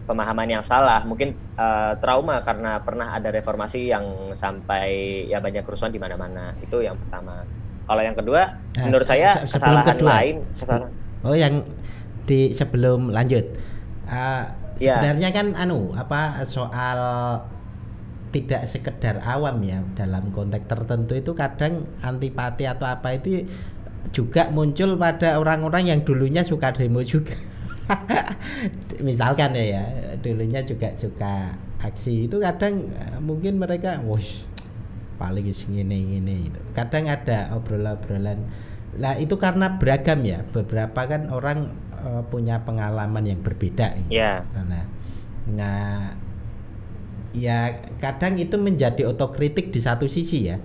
[0.10, 1.04] pemahaman yang salah.
[1.04, 6.56] Mungkin uh, trauma karena pernah ada reformasi yang sampai ya banyak kerusuhan di mana-mana.
[6.64, 7.46] Itu yang pertama.
[7.86, 10.92] Kalau yang kedua nah, menurut saya se kesalahan kedua, lain kesalahan
[11.26, 11.66] oh yang
[12.26, 13.44] di sebelum lanjut.
[14.08, 14.44] Uh,
[14.76, 15.36] sebenarnya ya.
[15.36, 17.00] kan anu apa soal
[18.32, 23.46] tidak sekedar awam ya dalam konteks tertentu itu kadang antipati atau apa itu
[24.16, 27.38] juga muncul pada orang-orang yang dulunya suka demo juga
[29.08, 29.84] misalkan ya, ya
[30.24, 34.24] dulunya juga suka aksi itu kadang eh, mungkin mereka wah
[35.22, 38.42] paling gini gini itu kadang ada obrolan-obrolan
[38.98, 44.18] lah itu karena beragam ya beberapa kan orang uh, punya pengalaman yang berbeda gitu.
[44.20, 44.44] yeah.
[44.58, 44.84] nah
[45.48, 46.12] nah
[47.32, 50.58] ya kadang itu menjadi otokritik di satu sisi ya.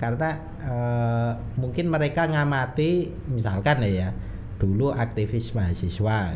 [0.00, 0.74] Karena e,
[1.56, 4.08] mungkin mereka ngamati misalkan ya, ya
[4.60, 6.34] dulu aktivis mahasiswa.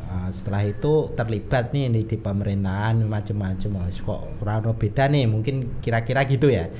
[0.00, 5.24] E, setelah itu terlibat nih di, di pemerintahan macam-macam kok orang beda nih?
[5.26, 6.70] Mungkin kira-kira gitu ya.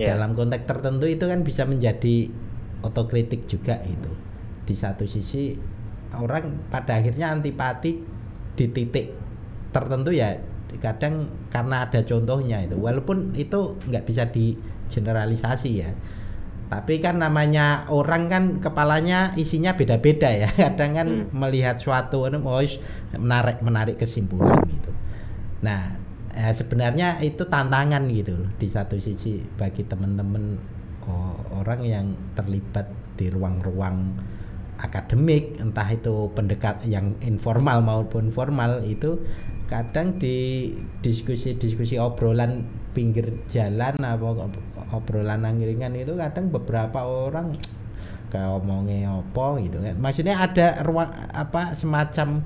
[0.00, 0.16] Yeah.
[0.16, 2.32] dalam konteks tertentu itu kan bisa menjadi
[2.80, 4.08] otokritik juga itu
[4.64, 5.52] di satu sisi
[6.16, 8.00] orang pada akhirnya antipati
[8.56, 9.12] di titik
[9.72, 10.36] tertentu ya
[10.80, 14.56] kadang karena ada contohnya itu walaupun itu nggak bisa di
[14.88, 15.90] generalisasi ya.
[16.72, 20.48] Tapi kan namanya orang kan kepalanya isinya beda-beda ya.
[20.72, 21.36] Kadang kan hmm.
[21.36, 22.64] melihat suatu oh,
[23.20, 24.88] menarik menarik kesimpulan gitu.
[25.60, 26.00] Nah
[26.32, 30.56] ya sebenarnya itu tantangan gitu loh di satu sisi bagi teman-teman
[31.04, 32.88] oh, orang yang terlibat
[33.20, 34.16] di ruang-ruang
[34.80, 39.20] akademik entah itu pendekat yang informal maupun formal itu
[39.72, 40.68] kadang di
[41.00, 44.52] diskusi-diskusi obrolan pinggir jalan apa
[44.92, 47.56] obrolan angkringan itu kadang beberapa orang
[48.28, 49.96] kayak omongnya apa gitu kan.
[49.96, 52.44] Maksudnya ada ruang apa semacam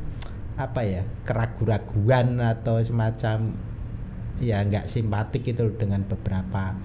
[0.54, 3.58] apa ya keraguan-raguan atau semacam
[4.40, 6.78] ya nggak simpatik itu dengan beberapa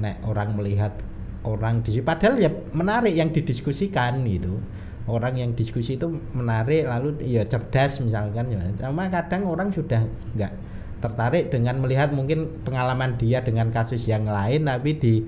[0.00, 0.96] nek orang melihat
[1.44, 4.60] orang di padahal ya menarik yang didiskusikan gitu
[5.08, 8.52] orang yang diskusi itu menarik lalu ya cerdas misalkan.
[8.76, 10.04] Cuma kadang orang sudah
[10.36, 10.52] nggak
[11.00, 15.24] tertarik dengan melihat mungkin pengalaman dia dengan kasus yang lain tapi di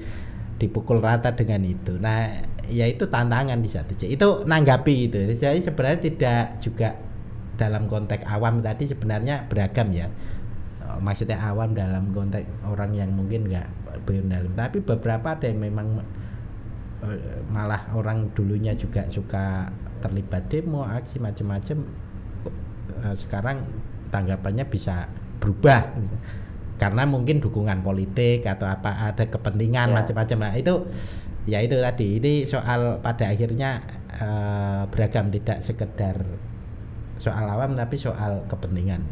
[0.61, 1.99] dipukul rata dengan itu.
[1.99, 2.29] Nah,
[2.71, 5.19] ya itu tantangan di satu Itu nanggapi itu.
[5.35, 6.89] Jadi sebenarnya tidak juga
[7.59, 10.07] dalam konteks awam tadi sebenarnya beragam ya.
[11.03, 13.67] Maksudnya awam dalam konteks orang yang mungkin nggak
[14.07, 14.53] belum dalam.
[14.55, 16.05] Tapi beberapa ada yang memang
[17.51, 19.67] malah orang dulunya juga suka
[19.99, 21.83] terlibat demo aksi macam-macam
[23.03, 23.67] uh, sekarang
[24.15, 25.11] tanggapannya bisa
[25.43, 25.91] berubah
[26.79, 29.95] karena mungkin dukungan politik atau apa ada kepentingan ya.
[30.03, 30.75] macam-macam nah itu
[31.47, 32.19] ya itu tadi.
[32.23, 33.83] Ini soal pada akhirnya
[34.19, 36.17] uh, beragam tidak sekedar
[37.19, 39.03] soal awam tapi soal kepentingan.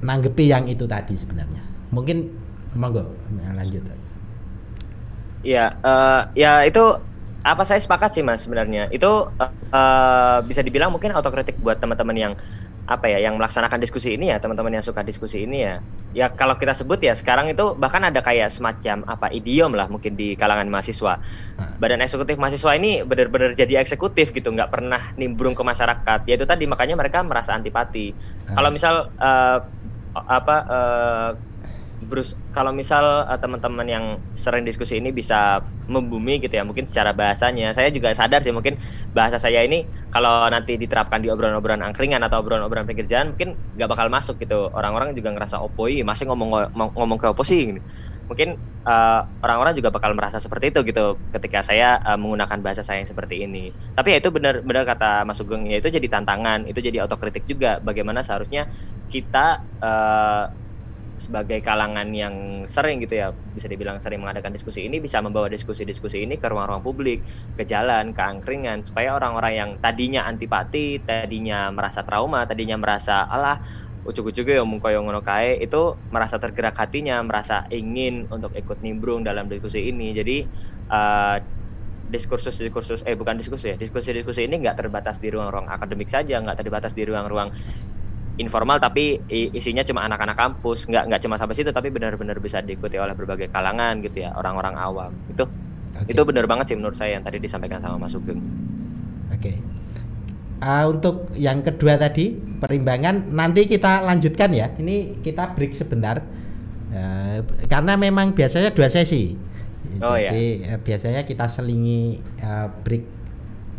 [0.00, 1.62] Nanggepi yang itu tadi sebenarnya.
[1.92, 2.30] Mungkin
[2.78, 3.82] monggo lanjut
[5.40, 7.00] Ya, uh, ya itu
[7.40, 8.92] apa saya sepakat sih mas sebenarnya.
[8.92, 12.32] Itu uh, bisa dibilang mungkin autokritik buat teman-teman yang
[12.90, 15.74] apa ya yang melaksanakan diskusi ini ya teman-teman yang suka diskusi ini ya.
[16.10, 20.18] Ya kalau kita sebut ya sekarang itu bahkan ada kayak semacam apa idiom lah mungkin
[20.18, 21.22] di kalangan mahasiswa.
[21.60, 21.76] Ah.
[21.78, 26.26] badan eksekutif mahasiswa ini benar-benar jadi eksekutif gitu nggak pernah nimbrung ke masyarakat.
[26.26, 28.10] Ya itu tadi makanya mereka merasa antipati.
[28.50, 29.58] Kalau misal uh,
[30.26, 31.30] apa uh,
[32.00, 37.12] Bruce, kalau misal uh, teman-teman yang sering diskusi ini bisa membumi gitu ya, mungkin secara
[37.12, 38.80] bahasanya, saya juga sadar sih mungkin
[39.12, 43.90] bahasa saya ini kalau nanti diterapkan di obrolan-obrolan angkringan atau obrolan-obrolan pinggir jalan mungkin nggak
[43.92, 44.72] bakal masuk gitu.
[44.72, 47.82] Orang-orang juga ngerasa opoi, masih ngomong ngomong ke oposisi gitu.
[48.30, 53.02] mungkin orang orang-orang juga bakal merasa seperti itu gitu ketika saya uh, menggunakan bahasa saya
[53.04, 53.74] yang seperti ini.
[53.92, 57.82] Tapi ya itu benar-benar kata Mas Sugeng ya itu jadi tantangan, itu jadi otokritik juga
[57.82, 58.70] bagaimana seharusnya
[59.10, 60.44] kita uh,
[61.20, 66.24] sebagai kalangan yang sering gitu ya bisa dibilang sering mengadakan diskusi ini bisa membawa diskusi-diskusi
[66.24, 72.00] ini ke ruang-ruang publik ke jalan ke angkringan supaya orang-orang yang tadinya antipati tadinya merasa
[72.00, 73.60] trauma tadinya merasa alah
[74.00, 79.20] ucuk-ucuk ya omong koyo ngono kae itu merasa tergerak hatinya merasa ingin untuk ikut nimbrung
[79.20, 80.16] dalam diskusi ini.
[80.16, 80.48] Jadi
[80.88, 81.36] uh,
[82.10, 86.40] diskursus diskursus eh bukan diskusi ya diskusi diskusi ini nggak terbatas di ruang-ruang akademik saja
[86.40, 87.52] nggak terbatas di ruang-ruang
[88.40, 92.96] informal tapi isinya cuma anak-anak kampus nggak nggak cuma sampai situ tapi benar-benar bisa diikuti
[92.96, 95.44] oleh berbagai kalangan gitu ya orang-orang awam itu
[95.96, 96.12] okay.
[96.16, 98.40] itu benar banget sih menurut saya yang tadi disampaikan sama Mas Sugeng.
[99.30, 99.40] Oke.
[99.40, 99.56] Okay.
[100.60, 104.68] Uh, untuk yang kedua tadi perimbangan nanti kita lanjutkan ya.
[104.76, 106.20] Ini kita break sebentar
[106.92, 109.36] uh, karena memang biasanya dua sesi.
[110.00, 110.76] Oh, Jadi iya.
[110.76, 113.19] uh, biasanya kita selingi uh, break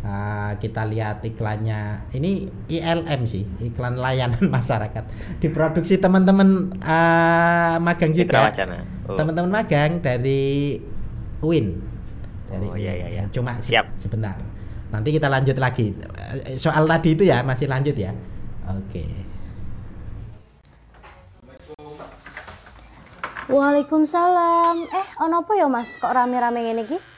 [0.02, 5.06] Uh, kita lihat iklannya ini ILM sih iklan layanan masyarakat
[5.38, 8.50] diproduksi teman-teman uh, magang juga
[9.06, 9.14] oh.
[9.14, 10.74] teman-teman magang dari
[11.38, 11.78] UIN
[12.50, 13.22] dari oh, iya, iya, iya.
[13.30, 14.34] cuma siap sebentar
[14.90, 15.94] nanti kita lanjut lagi
[16.58, 18.10] soal tadi itu ya masih lanjut ya
[18.66, 19.22] oke okay.
[23.52, 24.76] Waalaikumsalam.
[24.88, 26.00] Eh, ono apa ya Mas?
[26.00, 27.11] Kok rame-rame ngene iki?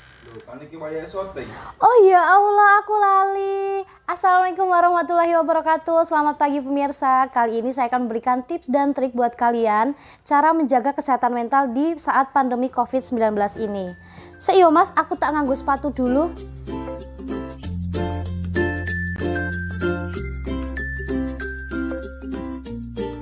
[1.78, 3.86] Oh iya Allah aku lali.
[4.10, 6.02] Assalamualaikum warahmatullahi wabarakatuh.
[6.02, 7.30] Selamat pagi pemirsa.
[7.30, 9.94] Kali ini saya akan memberikan tips dan trik buat kalian
[10.26, 13.30] cara menjaga kesehatan mental di saat pandemi COVID-19
[13.62, 13.94] ini.
[14.34, 16.34] Seiyo Mas, aku tak nganggu sepatu dulu.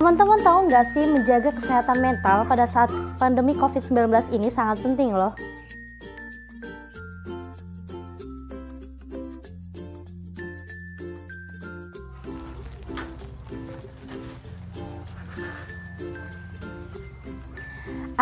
[0.01, 2.89] Teman-teman tahu nggak sih menjaga kesehatan mental pada saat
[3.21, 5.31] pandemi COVID-19 ini sangat penting loh.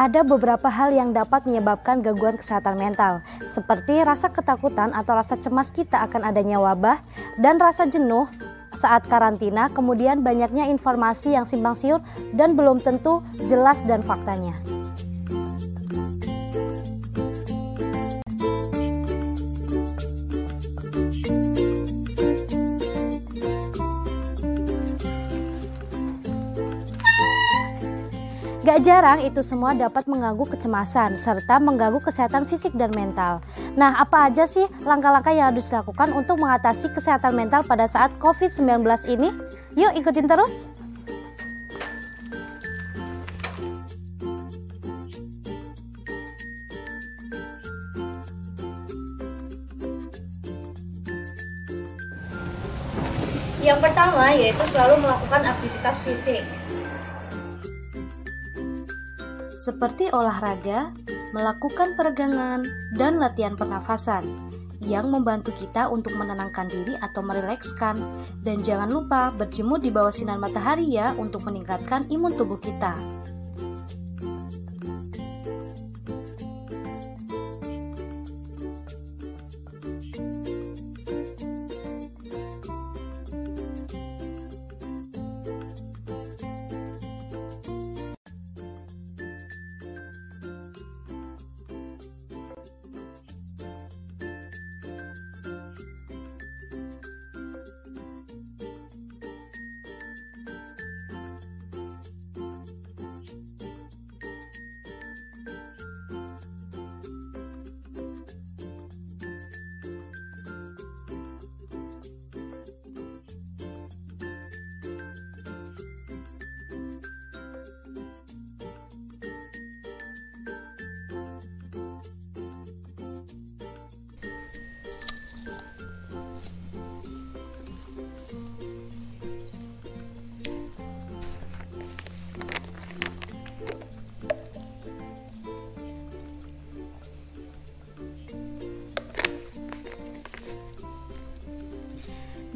[0.01, 5.69] Ada beberapa hal yang dapat menyebabkan gangguan kesehatan mental, seperti rasa ketakutan atau rasa cemas
[5.69, 6.97] kita akan adanya wabah
[7.37, 8.25] dan rasa jenuh
[8.73, 12.01] saat karantina, kemudian banyaknya informasi yang simpang siur
[12.33, 14.57] dan belum tentu jelas dan faktanya.
[28.81, 33.37] Jarang itu semua dapat mengganggu kecemasan serta mengganggu kesehatan fisik dan mental.
[33.77, 38.81] Nah, apa aja sih langkah-langkah yang harus dilakukan untuk mengatasi kesehatan mental pada saat COVID-19
[39.05, 39.29] ini?
[39.77, 40.65] Yuk ikutin terus!
[53.61, 56.41] Yang pertama yaitu selalu melakukan aktivitas fisik
[59.61, 60.89] seperti olahraga,
[61.37, 62.65] melakukan peregangan,
[62.97, 64.25] dan latihan pernafasan
[64.81, 68.01] yang membantu kita untuk menenangkan diri atau merilekskan.
[68.41, 72.97] Dan jangan lupa berjemur di bawah sinar matahari ya untuk meningkatkan imun tubuh kita.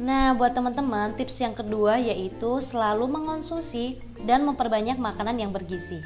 [0.06, 5.98] Nah, buat teman-teman, tips yang kedua yaitu selalu mengonsumsi dan memperbanyak makanan yang bergizi.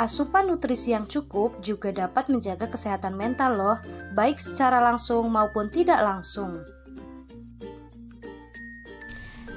[0.00, 3.76] Asupan nutrisi yang cukup juga dapat menjaga kesehatan mental loh,
[4.16, 6.64] baik secara langsung maupun tidak langsung.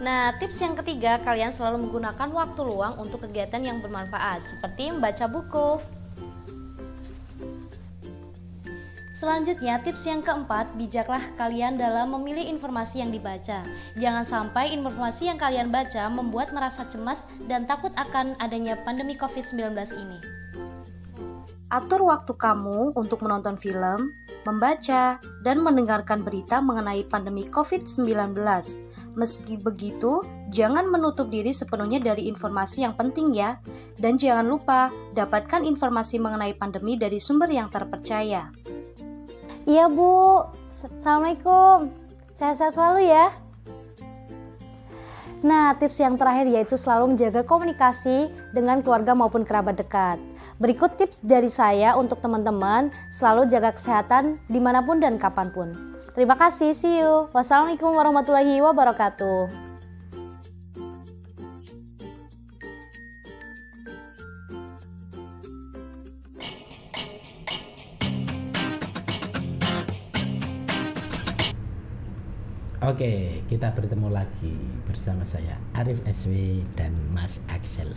[0.03, 5.27] Nah, tips yang ketiga, kalian selalu menggunakan waktu luang untuk kegiatan yang bermanfaat, seperti membaca
[5.27, 5.79] buku,
[9.19, 13.67] Selanjutnya, tips yang keempat, bijaklah kalian dalam memilih informasi yang dibaca.
[13.99, 19.75] Jangan sampai informasi yang kalian baca membuat merasa cemas dan takut akan adanya pandemi COVID-19
[19.99, 20.23] ini.
[21.67, 24.07] Atur waktu kamu untuk menonton film,
[24.47, 28.39] membaca, dan mendengarkan berita mengenai pandemi COVID-19.
[29.19, 33.59] Meski begitu, jangan menutup diri sepenuhnya dari informasi yang penting ya.
[33.99, 38.47] Dan jangan lupa, dapatkan informasi mengenai pandemi dari sumber yang terpercaya.
[39.69, 41.93] Iya Bu, Assalamualaikum.
[42.33, 43.29] Sehat-sehat selalu ya.
[45.45, 50.17] Nah, tips yang terakhir yaitu selalu menjaga komunikasi dengan keluarga maupun kerabat dekat.
[50.57, 55.69] Berikut tips dari saya untuk teman-teman selalu jaga kesehatan di mana pun dan kapan pun.
[56.17, 57.29] Terima kasih, see you.
[57.29, 59.68] Wassalamualaikum warahmatullahi wabarakatuh.
[72.89, 77.93] Oke, kita bertemu lagi bersama saya Arif SW dan Mas Axel.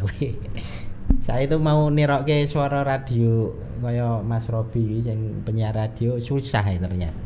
[1.25, 7.25] saya itu mau nirokke suara radio kaya Mas Robi yang penyiar radio susah ya ternyata.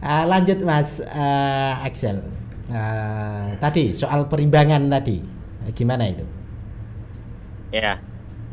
[0.00, 2.24] uh, lanjut Mas uh, Axel.
[2.72, 5.20] Uh, tadi soal perimbangan tadi,
[5.76, 6.24] gimana itu?
[7.68, 8.00] Ya,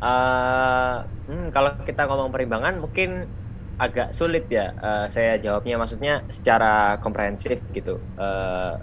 [0.04, 3.32] uh, hmm, kalau kita ngomong perimbangan mungkin
[3.78, 5.78] agak sulit ya uh, saya jawabnya.
[5.78, 7.98] Maksudnya secara komprehensif gitu.
[8.18, 8.78] Uh,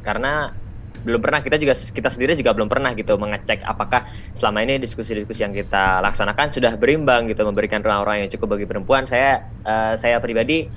[0.00, 0.54] karena
[1.00, 4.04] belum pernah kita juga kita sendiri juga belum pernah gitu mengecek apakah
[4.36, 9.08] selama ini diskusi-diskusi yang kita laksanakan sudah berimbang gitu memberikan ruang-ruang yang cukup bagi perempuan.
[9.08, 10.68] Saya uh, saya pribadi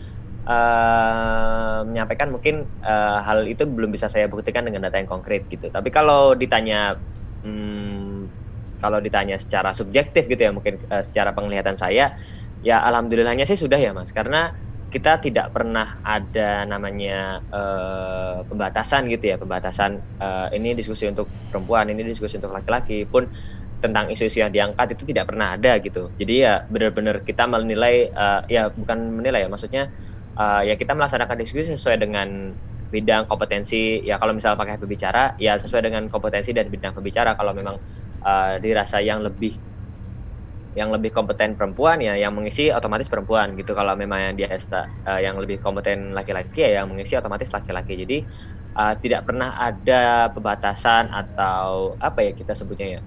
[0.48, 5.68] uh, menyampaikan mungkin uh, hal itu belum bisa saya buktikan dengan data yang konkret gitu.
[5.68, 6.96] Tapi kalau ditanya
[7.44, 8.32] hmm,
[8.80, 12.16] kalau ditanya secara subjektif gitu ya mungkin uh, secara penglihatan saya
[12.64, 14.10] ya alhamdulillahnya sih sudah ya mas.
[14.16, 14.56] Karena
[14.94, 21.90] kita tidak pernah ada namanya uh, pembatasan gitu ya pembatasan uh, ini diskusi untuk perempuan
[21.90, 23.26] ini diskusi untuk laki-laki pun
[23.82, 26.14] tentang isu-isu yang diangkat itu tidak pernah ada gitu.
[26.16, 29.90] Jadi ya benar-benar kita menilai uh, ya bukan menilai ya maksudnya
[30.38, 32.54] uh, ya kita melaksanakan diskusi sesuai dengan
[32.94, 34.00] bidang kompetensi.
[34.06, 37.34] Ya kalau misalnya pakai pembicara ya sesuai dengan kompetensi dan bidang pembicara.
[37.34, 37.82] Kalau memang
[38.22, 39.58] uh, dirasa yang lebih
[40.74, 43.78] yang lebih kompeten perempuan ya yang mengisi otomatis perempuan gitu.
[43.78, 47.94] Kalau memang yang dia uh, yang lebih kompeten laki-laki ya yang mengisi otomatis laki-laki.
[47.94, 48.18] Jadi
[48.78, 53.02] uh, tidak pernah ada pembatasan atau apa ya kita sebutnya ya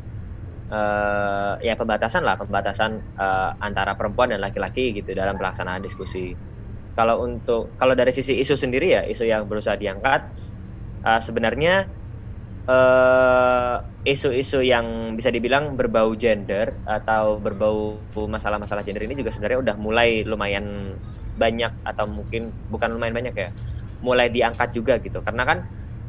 [0.70, 6.38] uh, ya pembatasan lah pembatasan uh, antara perempuan dan laki-laki gitu dalam pelaksanaan diskusi.
[6.96, 10.22] Kalau untuk kalau dari sisi isu sendiri ya isu yang berusaha diangkat
[11.04, 11.90] uh, sebenarnya
[14.02, 19.76] isu-isu uh, yang bisa dibilang berbau gender atau berbau masalah-masalah gender ini juga sebenarnya udah
[19.78, 20.98] mulai lumayan
[21.38, 23.48] banyak atau mungkin bukan lumayan banyak ya
[24.02, 25.22] mulai diangkat juga gitu.
[25.22, 25.58] Karena kan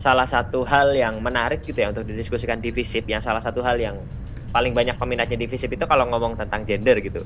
[0.01, 3.77] salah satu hal yang menarik gitu ya untuk didiskusikan di FISIP yang salah satu hal
[3.77, 4.01] yang
[4.49, 7.21] paling banyak peminatnya di FISIP itu kalau ngomong tentang gender gitu.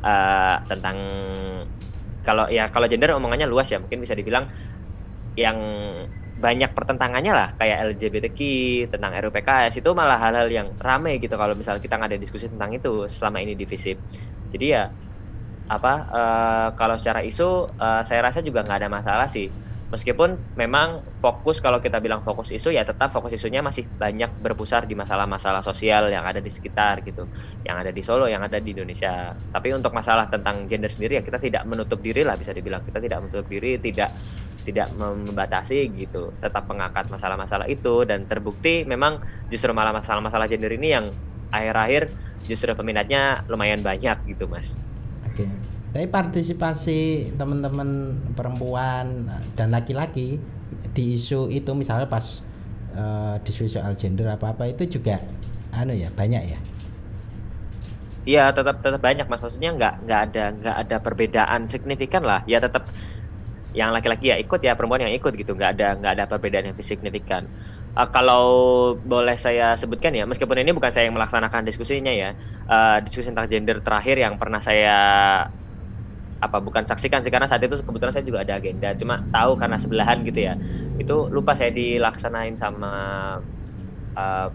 [0.00, 0.96] Uh, tentang
[2.24, 4.48] kalau ya kalau gender omongannya luas ya mungkin bisa dibilang
[5.36, 5.56] yang
[6.40, 8.40] banyak pertentangannya lah kayak LGBTQ
[8.88, 12.72] tentang RUPKS itu malah hal-hal yang ramai gitu kalau misal kita nggak ada diskusi tentang
[12.72, 13.96] itu selama ini di FISIP
[14.50, 14.84] jadi ya
[15.70, 19.46] apa uh, kalau secara isu uh, saya rasa juga nggak ada masalah sih.
[19.90, 24.86] Meskipun memang fokus kalau kita bilang fokus isu ya tetap fokus isunya masih banyak berpusar
[24.86, 27.26] di masalah-masalah sosial yang ada di sekitar gitu.
[27.66, 29.34] Yang ada di Solo yang ada di Indonesia.
[29.34, 32.86] Tapi untuk masalah tentang gender sendiri ya kita tidak menutup diri lah bisa dibilang.
[32.86, 34.14] Kita tidak menutup diri tidak
[34.64, 38.04] tidak membatasi gitu tetap mengangkat masalah-masalah itu.
[38.04, 41.08] Dan terbukti memang justru malah masalah-masalah gender ini yang
[41.50, 42.12] akhir-akhir
[42.46, 44.74] justru peminatnya lumayan banyak gitu mas.
[45.26, 45.46] Oke.
[45.90, 49.26] Tapi partisipasi teman-teman perempuan
[49.58, 50.38] dan laki-laki
[50.94, 52.46] di isu itu misalnya pas
[52.94, 55.18] uh, diskusi soal gender apa-apa itu juga
[55.74, 56.58] anu ya banyak ya?
[58.22, 59.42] Iya tetap tetap banyak mas.
[59.42, 62.46] Maksudnya nggak nggak ada nggak ada perbedaan signifikan lah.
[62.46, 62.86] Ya tetap
[63.72, 65.54] yang laki-laki ya ikut ya perempuan yang ikut gitu.
[65.54, 67.46] Nggak ada nggak ada perbedaan yang signifikan.
[67.94, 68.44] Uh, kalau
[69.02, 72.38] boleh saya sebutkan ya meskipun ini bukan saya yang melaksanakan diskusinya ya
[72.70, 74.98] uh, diskusi tentang gender terakhir yang pernah saya
[76.40, 78.94] apa bukan saksikan sih karena saat itu kebetulan saya juga ada agenda.
[78.96, 80.54] Cuma tahu karena sebelahan gitu ya.
[80.96, 82.92] Itu lupa saya dilaksanain sama
[84.16, 84.48] uh,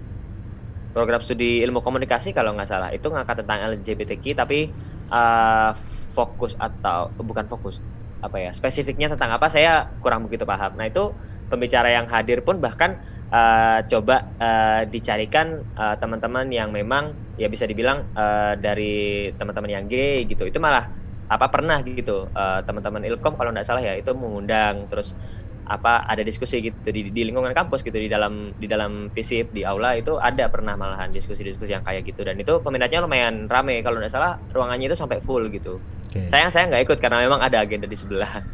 [0.95, 2.89] program studi ilmu komunikasi kalau nggak salah.
[2.95, 4.71] Itu ngangkat tentang LGBTQ tapi
[5.13, 5.77] uh,
[6.15, 7.77] fokus atau bukan fokus
[8.25, 10.73] apa ya spesifiknya tentang apa saya kurang begitu paham.
[10.75, 11.13] Nah itu
[11.47, 12.97] pembicara yang hadir pun bahkan
[13.29, 19.85] uh, coba uh, dicarikan uh, teman-teman yang memang ya bisa dibilang uh, dari teman-teman yang
[19.85, 20.89] gay gitu itu malah
[21.25, 25.17] apa pernah gitu uh, teman-teman ilkom kalau nggak salah ya itu mengundang terus
[25.65, 29.65] apa ada diskusi gitu di, di lingkungan kampus gitu di dalam di dalam visip di
[29.65, 33.97] aula itu ada pernah malahan diskusi-diskusi yang kayak gitu dan itu peminatnya lumayan rame kalau
[33.97, 36.29] nggak salah ruangannya itu sampai full gitu okay.
[36.29, 38.45] sayang saya nggak ikut karena memang ada agenda di sebelah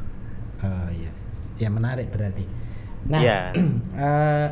[0.64, 1.12] oh iya
[1.60, 2.48] ya menarik berarti
[3.12, 3.52] nah yeah.
[3.52, 3.68] Iya.
[4.00, 4.48] uh,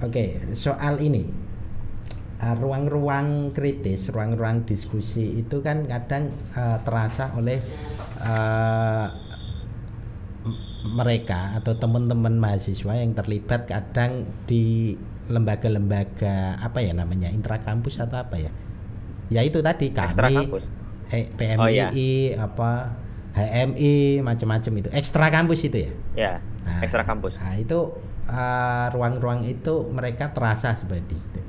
[0.08, 1.28] oke okay, soal ini
[2.42, 7.60] uh, ruang-ruang kritis ruang-ruang diskusi itu kan kadang uh, terasa oleh
[8.24, 9.31] uh,
[10.82, 14.94] mereka atau teman-teman mahasiswa yang terlibat kadang di
[15.30, 18.50] lembaga-lembaga apa ya namanya intrakampus atau apa ya?
[19.30, 20.50] Ya itu tadi kami
[21.14, 21.88] eh, PMI oh, iya.
[22.42, 22.98] apa
[23.32, 24.88] HMI macam-macam itu.
[24.90, 25.92] Ekstra kampus itu ya?
[26.18, 26.32] Ya
[26.66, 27.94] nah, ekstra kampus nah itu
[28.28, 31.40] uh, ruang-ruang uh, itu mereka terasa seperti itu.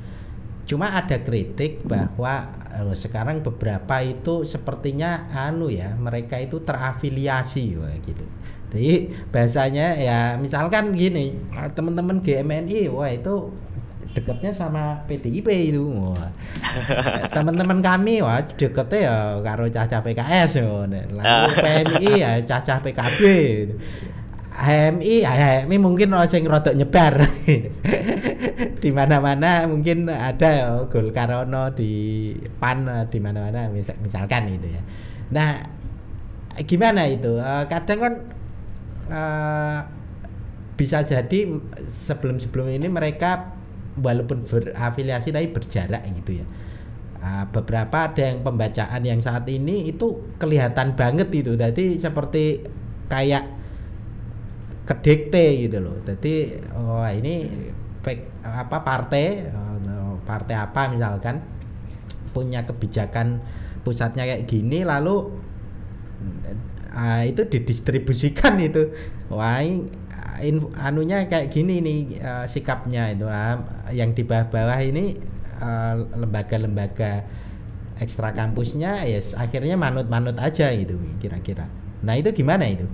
[0.63, 7.75] Cuma ada kritik bahwa uh, sekarang beberapa itu sepertinya anu ya mereka itu terafiliasi
[8.05, 8.25] gitu
[8.73, 11.37] jadi bahasanya ya misalkan gini
[11.77, 13.53] teman-teman GMNI wah itu
[14.13, 16.13] dekatnya sama PDIP itu.
[17.35, 21.49] Teman-teman kami wah deketnya ya karo cacah PKS lalu ah.
[21.49, 23.21] PMI ya cacah PKB
[24.53, 25.31] HMI ya
[25.65, 27.25] HMI mungkin orang yang rodok nyebar.
[28.83, 34.81] Di mana-mana mungkin ada ya Golkar ono di PAN di mana-mana misalkan itu ya.
[35.33, 35.57] Nah
[36.61, 37.39] gimana itu?
[37.41, 38.13] Eh, kadang kan
[39.09, 39.79] uh,
[40.73, 41.39] bisa jadi
[41.89, 43.53] sebelum-sebelum ini mereka
[43.99, 46.45] walaupun berafiliasi tapi berjarak gitu ya.
[47.23, 51.55] Uh, beberapa ada yang pembacaan yang saat ini itu kelihatan banget itu.
[51.55, 52.67] Jadi seperti
[53.07, 53.47] kayak
[54.83, 55.95] kedekte gitu loh.
[56.03, 57.47] Jadi oh ini
[58.43, 61.39] apa partai uh, partai apa misalkan
[62.35, 63.39] punya kebijakan
[63.85, 65.31] pusatnya kayak gini lalu
[66.93, 68.93] uh, itu didistribusikan itu.
[69.27, 69.59] Wah
[70.39, 73.25] in, anunya kayak gini nih uh, sikapnya itu.
[73.27, 73.57] Uh,
[73.91, 75.33] yang di bawah-bawah ini
[76.19, 77.43] lembaga-lembaga uh,
[78.03, 81.69] ekstra kampusnya ya yes, akhirnya manut-manut aja gitu kira-kira.
[82.01, 82.85] Nah itu gimana itu?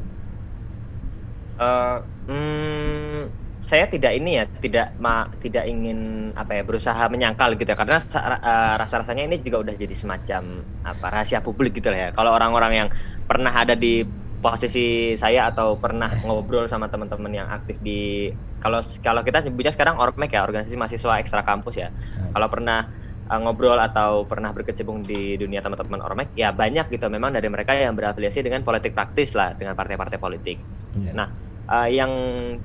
[1.59, 3.21] Uh, hmm,
[3.69, 7.77] saya tidak ini ya tidak ma tidak ingin apa ya berusaha menyangkal gitu ya.
[7.77, 12.17] Karena uh, rasa-rasanya ini juga udah jadi semacam apa rahasia publik gitu lah ya.
[12.17, 12.89] Kalau orang-orang yang
[13.29, 14.01] pernah ada di
[14.41, 20.01] posisi saya atau pernah ngobrol sama teman-teman yang aktif di kalau kalau kita sebutnya sekarang
[20.01, 21.93] ormek ya organisasi mahasiswa ekstra kampus ya.
[21.93, 22.33] Hmm.
[22.33, 22.89] kalau pernah
[23.29, 27.05] uh, ngobrol atau pernah berkecimpung di dunia teman-teman ormek ya banyak gitu.
[27.05, 30.57] Memang dari mereka yang berafiliasi dengan politik praktis lah dengan partai-partai politik.
[30.97, 31.13] Yeah.
[31.13, 31.29] nah
[31.69, 32.11] uh, yang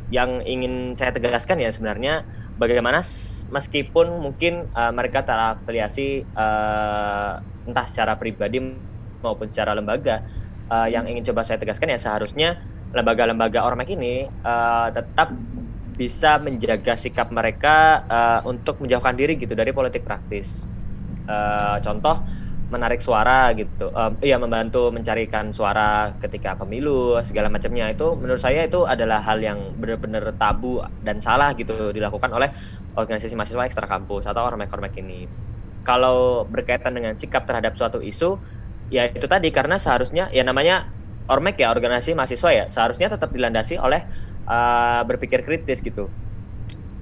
[0.09, 2.25] yang ingin saya tegaskan ya sebenarnya
[2.57, 3.05] bagaimana
[3.53, 7.39] meskipun mungkin uh, mereka terafiliasi uh,
[7.69, 8.61] entah secara pribadi
[9.21, 10.25] maupun secara lembaga
[10.73, 12.61] uh, yang ingin coba saya tegaskan ya seharusnya
[12.95, 15.35] lembaga-lembaga ormek ini uh, tetap
[15.95, 20.67] bisa menjaga sikap mereka uh, untuk menjauhkan diri gitu dari politik praktis.
[21.25, 22.19] Uh, contoh
[22.73, 27.93] menarik suara gitu, uh, iya membantu mencarikan suara ketika pemilu segala macamnya.
[27.93, 32.51] Itu menurut saya itu adalah hal yang benar-benar tabu dan salah gitu dilakukan oleh
[32.97, 35.29] organisasi mahasiswa ekstra kampus atau ormek-ormek ini.
[35.85, 38.41] Kalau berkaitan dengan sikap terhadap suatu isu,
[38.89, 40.89] ya itu tadi karena seharusnya ya namanya
[41.29, 44.05] ormek ya organisasi mahasiswa ya seharusnya tetap dilandasi oleh
[44.49, 46.13] uh, berpikir kritis gitu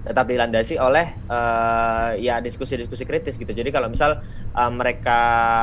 [0.03, 3.51] tetap dilandasi oleh uh, ya diskusi-diskusi kritis gitu.
[3.55, 4.19] Jadi kalau misal
[4.55, 5.21] uh, mereka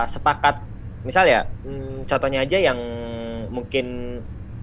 [0.07, 0.63] sepakat
[1.03, 2.79] misal ya hmm, contohnya aja yang
[3.51, 4.19] mungkin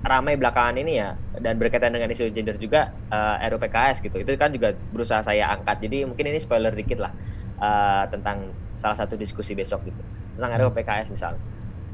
[0.06, 4.16] ramai belakangan ini ya dan berkaitan dengan isu gender juga uh, RUPKS gitu.
[4.22, 5.82] Itu kan juga berusaha saya angkat.
[5.84, 7.12] Jadi mungkin ini spoiler dikit lah
[7.60, 10.00] uh, tentang salah satu diskusi besok gitu.
[10.38, 11.34] Tentang RUU PKS misal.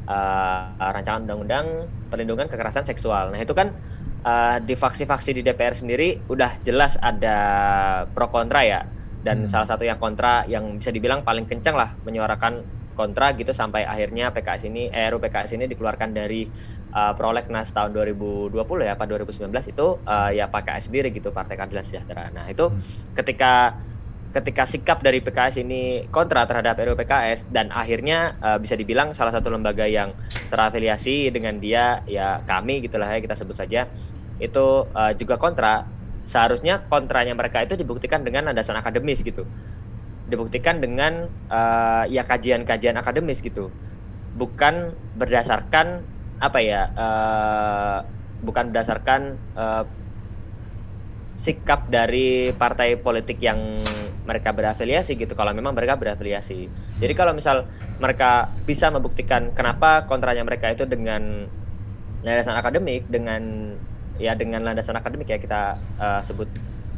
[0.03, 3.30] Uh, rancangan undang-undang perlindungan kekerasan seksual.
[3.30, 3.72] Nah itu kan
[4.24, 7.36] uh, di faksi-faksi di DPR sendiri udah jelas ada
[8.10, 8.80] pro kontra ya
[9.22, 9.50] dan hmm.
[9.50, 12.62] salah satu yang kontra yang bisa dibilang paling kencang lah menyuarakan
[12.92, 16.44] kontra gitu sampai akhirnya PKS ini eh, RUU PKS ini dikeluarkan dari
[16.92, 18.52] uh, prolegnas tahun 2020
[18.84, 22.28] ya apa 2019 itu uh, ya PKS sendiri gitu Partai Keadilan Sejahtera.
[22.30, 23.16] Nah itu hmm.
[23.16, 23.80] ketika
[24.32, 29.32] ketika sikap dari PKS ini kontra terhadap RUU PKS dan akhirnya uh, bisa dibilang salah
[29.32, 30.16] satu lembaga yang
[30.48, 33.88] terafiliasi dengan dia ya kami gitulah ya kita sebut saja
[34.39, 35.85] itu uh, juga kontra
[36.24, 39.43] seharusnya kontranya mereka itu dibuktikan dengan landasan akademis gitu
[40.30, 43.68] dibuktikan dengan uh, ya kajian-kajian akademis gitu
[44.39, 46.01] bukan berdasarkan
[46.41, 47.99] apa ya uh,
[48.43, 49.85] bukan berdasarkan uh,
[51.39, 53.59] sikap dari partai politik yang
[54.22, 56.70] mereka berafiliasi gitu kalau memang mereka berafiliasi.
[57.03, 57.66] Jadi kalau misal
[57.99, 61.51] mereka bisa membuktikan kenapa kontranya mereka itu dengan
[62.22, 63.74] landasan akademik dengan
[64.20, 66.48] ya dengan landasan akademik ya kita uh, sebut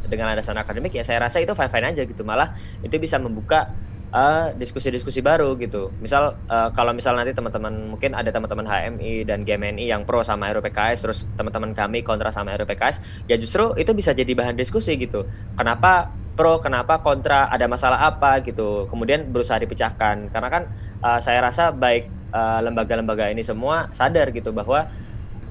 [0.05, 2.53] dengan landasan akademik ya saya rasa itu fine fine aja gitu malah
[2.85, 3.73] itu bisa membuka
[4.15, 5.99] eh, diskusi-diskusi baru gitu.
[5.99, 10.55] Misal uh, kalau misal nanti teman-teman mungkin ada teman-teman HMI dan GMNI yang pro sama
[10.55, 15.27] RUPKS terus teman-teman kami kontra sama RUPKS, ya justru itu bisa jadi bahan diskusi gitu.
[15.59, 18.87] Kenapa pro, kenapa kontra, ada masalah apa gitu.
[18.87, 20.31] Kemudian berusaha dipecahkan.
[20.31, 20.63] Karena kan
[21.03, 24.91] uh, saya rasa baik lembaga-lembaga uh, ini semua sadar gitu bahwa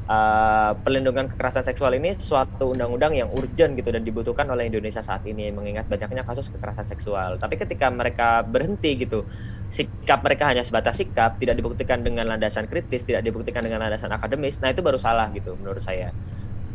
[0.10, 5.24] uh, pelindungan kekerasan seksual ini suatu undang-undang yang urgent gitu dan dibutuhkan oleh Indonesia saat
[5.30, 7.40] ini mengingat banyaknya kasus kekerasan seksual.
[7.40, 9.28] Tapi ketika mereka berhenti gitu,
[9.72, 14.60] sikap mereka hanya sebatas sikap, tidak dibuktikan dengan landasan kritis, tidak dibuktikan dengan landasan akademis,
[14.62, 16.12] nah itu baru salah gitu menurut saya.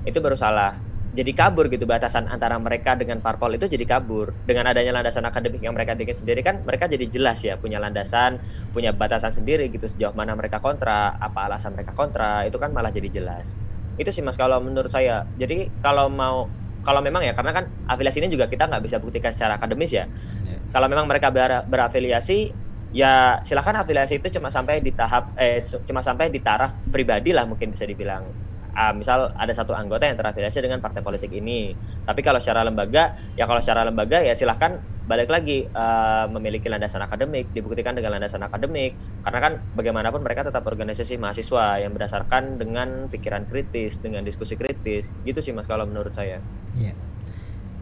[0.07, 4.37] Itu baru salah jadi kabur gitu batasan antara mereka dengan parpol itu jadi kabur.
[4.45, 8.37] Dengan adanya landasan akademik yang mereka bikin sendiri kan mereka jadi jelas ya punya landasan
[8.77, 12.93] punya batasan sendiri gitu sejauh mana mereka kontra apa alasan mereka kontra itu kan malah
[12.93, 13.57] jadi jelas.
[13.97, 15.25] Itu sih mas kalau menurut saya.
[15.41, 16.45] Jadi kalau mau
[16.85, 20.05] kalau memang ya karena kan afiliasi ini juga kita nggak bisa buktikan secara akademis ya.
[20.45, 20.61] Yeah.
[20.73, 22.53] kalau memang mereka ber, berafiliasi
[22.93, 27.45] ya silakan afiliasi itu cuma sampai di tahap eh cuma sampai di taraf pribadi lah
[27.45, 28.47] mungkin bisa dibilang
[28.79, 31.74] uh, misal ada satu anggota yang terafiliasi dengan partai politik ini.
[32.07, 34.79] Tapi kalau secara lembaga, ya kalau secara lembaga ya silahkan
[35.11, 38.95] balik lagi uh, memiliki landasan akademik, dibuktikan dengan landasan akademik.
[39.26, 45.11] Karena kan bagaimanapun mereka tetap organisasi mahasiswa yang berdasarkan dengan pikiran kritis, dengan diskusi kritis.
[45.26, 46.39] Gitu sih Mas kalau menurut saya.
[46.79, 46.95] Iya.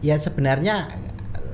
[0.01, 0.89] Ya sebenarnya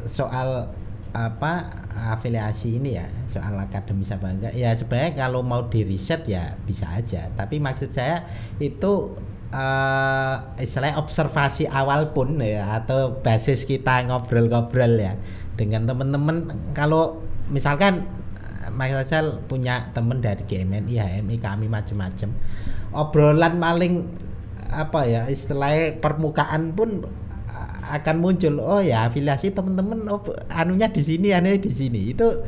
[0.08, 0.72] soal
[1.14, 6.58] apa afiliasi ini ya soal akademis apa enggak ya sebenarnya kalau mau di riset ya
[6.66, 8.26] bisa aja tapi maksud saya
[8.58, 9.14] itu
[9.54, 15.14] uh, istilahnya observasi awal pun ya atau basis kita ngobrol-ngobrol ya
[15.54, 17.22] dengan teman-teman kalau
[17.54, 18.10] misalkan
[18.74, 22.34] Mas Asal punya teman dari GMNI, HMI, kami macam-macam
[22.89, 24.10] obrolan paling
[24.74, 27.06] apa ya istilahnya permukaan pun
[27.84, 32.16] akan muncul oh ya afiliasi teman-teman oh, anunya di sini anunya di sini.
[32.16, 32.41] Itu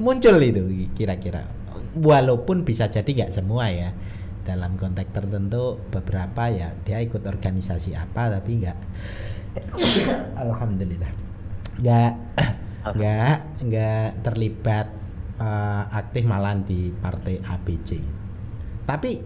[0.00, 1.46] muncul itu kira-kira.
[1.94, 3.94] Walaupun bisa jadi nggak semua ya
[4.42, 8.78] dalam konteks tertentu beberapa ya dia ikut organisasi apa tapi enggak
[10.44, 11.12] alhamdulillah.
[11.80, 12.12] Enggak
[12.84, 14.86] enggak enggak terlibat
[15.40, 18.20] uh, aktif malah di partai ABC
[18.90, 19.22] tapi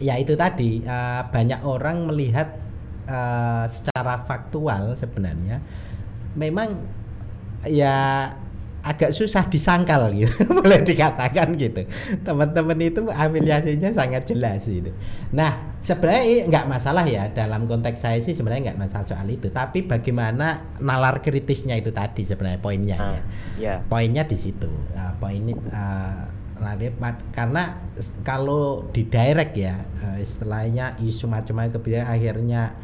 [0.00, 2.56] ya itu tadi uh, banyak orang melihat
[3.04, 5.60] uh, secara faktual sebenarnya
[6.32, 6.80] memang
[7.68, 8.32] ya
[8.82, 11.86] agak susah disangkal gitu boleh dikatakan gitu.
[12.26, 14.90] Teman-teman itu afiliasinya sangat jelas gitu.
[15.30, 19.54] Nah sebenarnya nggak masalah ya dalam konteks saya sih sebenarnya nggak masalah soal itu.
[19.54, 23.22] Tapi bagaimana nalar kritisnya itu tadi sebenarnya poinnya uh, ya.
[23.56, 23.78] yeah.
[23.86, 24.68] poinnya di situ.
[24.98, 26.26] Uh, poin ini uh,
[27.34, 27.82] karena
[28.22, 32.74] kalau di direct ya uh, istilahnya isu macam-macam kemudian akhirnya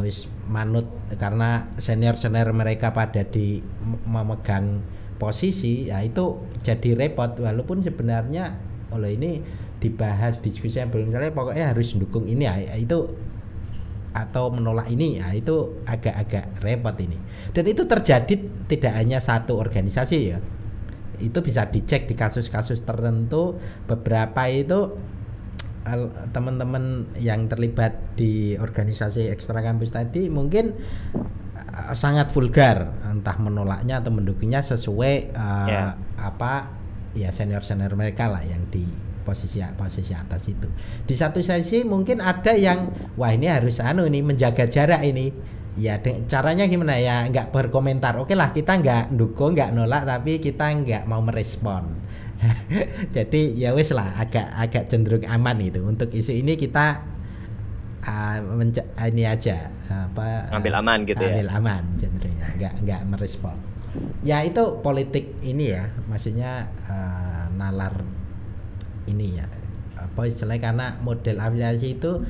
[0.00, 0.88] wis manut
[1.20, 3.60] karena senior senior mereka pada di
[4.08, 4.80] memegang
[5.22, 7.38] posisi ya itu jadi repot.
[7.38, 8.58] Walaupun sebenarnya
[8.90, 9.38] oleh ini
[9.78, 12.98] dibahas diskusi belum selesai pokoknya harus mendukung ini ya, ya itu
[14.12, 17.18] atau menolak ini ya itu agak-agak repot ini.
[17.54, 18.34] Dan itu terjadi
[18.66, 20.42] tidak hanya satu organisasi ya.
[21.22, 24.98] Itu bisa dicek di kasus-kasus tertentu beberapa itu
[26.30, 30.78] teman-teman yang terlibat di organisasi ekstra kampus tadi mungkin
[31.72, 32.92] uh, sangat vulgar.
[33.08, 35.92] Entah menolaknya atau mendukungnya sesuai uh, yeah.
[36.20, 36.70] apa
[37.12, 38.84] ya senior senior mereka lah yang di
[39.22, 40.68] posisi posisi atas itu.
[41.06, 45.32] Di satu sisi mungkin ada yang wah ini harus anu ini menjaga jarak ini.
[45.72, 45.96] Ya
[46.28, 47.00] caranya gimana?
[47.00, 48.20] Ya nggak berkomentar.
[48.20, 51.96] Oke lah kita nggak dukung nggak nolak tapi kita nggak mau merespon.
[53.16, 55.80] Jadi ya wes lah agak agak cenderung aman itu.
[55.80, 57.11] Untuk isu ini kita
[58.06, 59.70] uh, ini aja.
[59.88, 61.34] Apa ambil aman gitu ambil ya?
[61.36, 63.56] ambil aman cenderungnya nggak nggak merespon.
[64.24, 65.84] Ya itu politik ini ya.
[66.08, 68.00] Maksudnya uh, nalar
[69.06, 69.46] ini ya.
[70.00, 70.72] Apa istilahnya?
[70.72, 72.24] Karena model afiliasi itu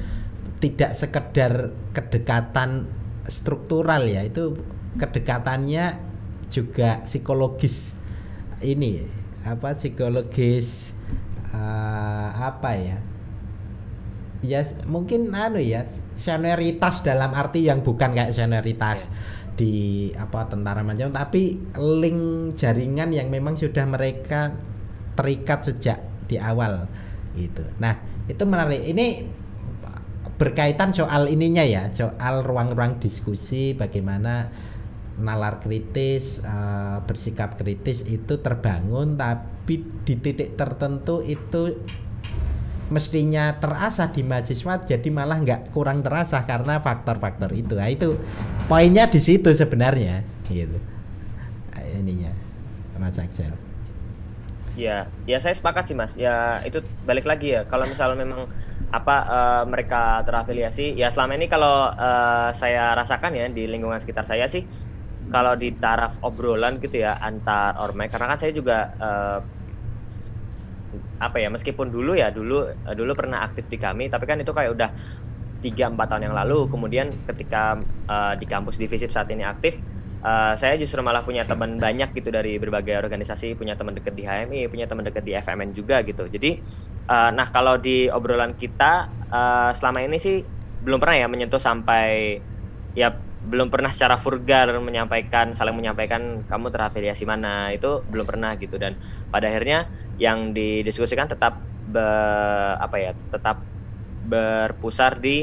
[0.58, 2.90] tidak sekedar kedekatan
[3.30, 4.26] struktural ya.
[4.26, 4.58] Itu
[4.98, 5.98] kedekatannya
[6.50, 7.94] juga psikologis
[8.60, 9.06] ini.
[9.46, 10.94] Apa psikologis
[11.54, 12.98] uh, apa ya
[14.42, 15.86] ya mungkin anu ya
[16.18, 19.40] senioritas dalam arti yang bukan kayak senioritas yeah.
[19.54, 19.74] di
[20.18, 24.50] apa tentara macam tapi link jaringan yang memang sudah mereka
[25.14, 26.90] terikat sejak di awal
[27.38, 29.30] itu nah itu menarik ini
[30.42, 34.50] berkaitan soal ininya ya soal ruang-ruang diskusi bagaimana
[35.22, 41.78] nalar kritis uh, bersikap kritis itu terbangun tapi di titik tertentu itu
[42.92, 47.72] mestinya terasa di mahasiswa jadi malah nggak kurang terasa karena faktor-faktor itu.
[47.74, 48.20] Nah, itu
[48.68, 50.76] poinnya di situ sebenarnya gitu.
[51.96, 52.32] Ininya
[53.00, 53.56] Mas Axel.
[54.76, 56.12] Ya ya saya sepakat sih Mas.
[56.14, 57.64] Ya itu balik lagi ya.
[57.64, 58.48] Kalau misalnya memang
[58.92, 64.28] apa uh, mereka terafiliasi ya selama ini kalau uh, saya rasakan ya di lingkungan sekitar
[64.28, 64.68] saya sih
[65.32, 69.38] kalau di taraf obrolan gitu ya antar ormek karena kan saya juga uh,
[71.22, 74.50] apa ya meskipun dulu ya dulu uh, dulu pernah aktif di kami tapi kan itu
[74.50, 74.90] kayak udah
[75.62, 76.66] tiga empat tahun yang lalu.
[76.66, 77.78] Kemudian ketika
[78.10, 79.78] uh, di kampus di FISIP saat ini aktif
[80.26, 84.26] uh, saya justru malah punya teman banyak gitu dari berbagai organisasi punya teman dekat di
[84.26, 86.26] HMI punya teman dekat di FMN juga gitu.
[86.26, 86.58] Jadi
[87.06, 90.42] uh, nah kalau di obrolan kita uh, selama ini sih
[90.82, 92.38] belum pernah ya menyentuh sampai
[92.98, 97.74] ya belum pernah secara vulgar menyampaikan saling menyampaikan kamu terafiliasi mana?
[97.74, 98.78] Itu belum pernah gitu.
[98.78, 98.94] Dan
[99.34, 99.90] pada akhirnya
[100.22, 101.58] yang didiskusikan tetap
[101.90, 102.06] be,
[102.78, 103.58] apa ya tetap
[104.22, 105.42] berpusar di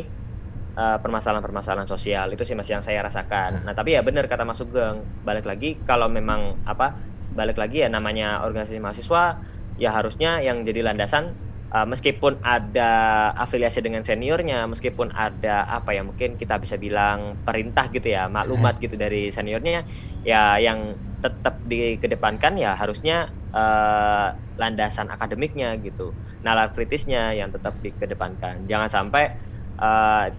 [0.80, 2.32] eh, permasalahan-permasalahan sosial.
[2.32, 3.68] Itu sih masih yang saya rasakan.
[3.68, 5.04] Nah tapi ya benar kata Mas Sugeng.
[5.28, 6.96] Balik lagi kalau memang apa
[7.36, 9.38] balik lagi ya namanya organisasi mahasiswa
[9.78, 11.36] ya harusnya yang jadi landasan
[11.74, 12.92] uh, meskipun ada
[13.38, 18.78] afiliasi dengan seniornya, meskipun ada apa ya mungkin kita bisa bilang perintah gitu ya, maklumat
[18.84, 19.86] gitu dari seniornya,
[20.26, 28.66] ya yang tetap dikedepankan ya harusnya uh, landasan akademiknya gitu, nalar kritisnya yang tetap dikedepankan.
[28.68, 29.36] Jangan sampai
[29.80, 30.32] uh,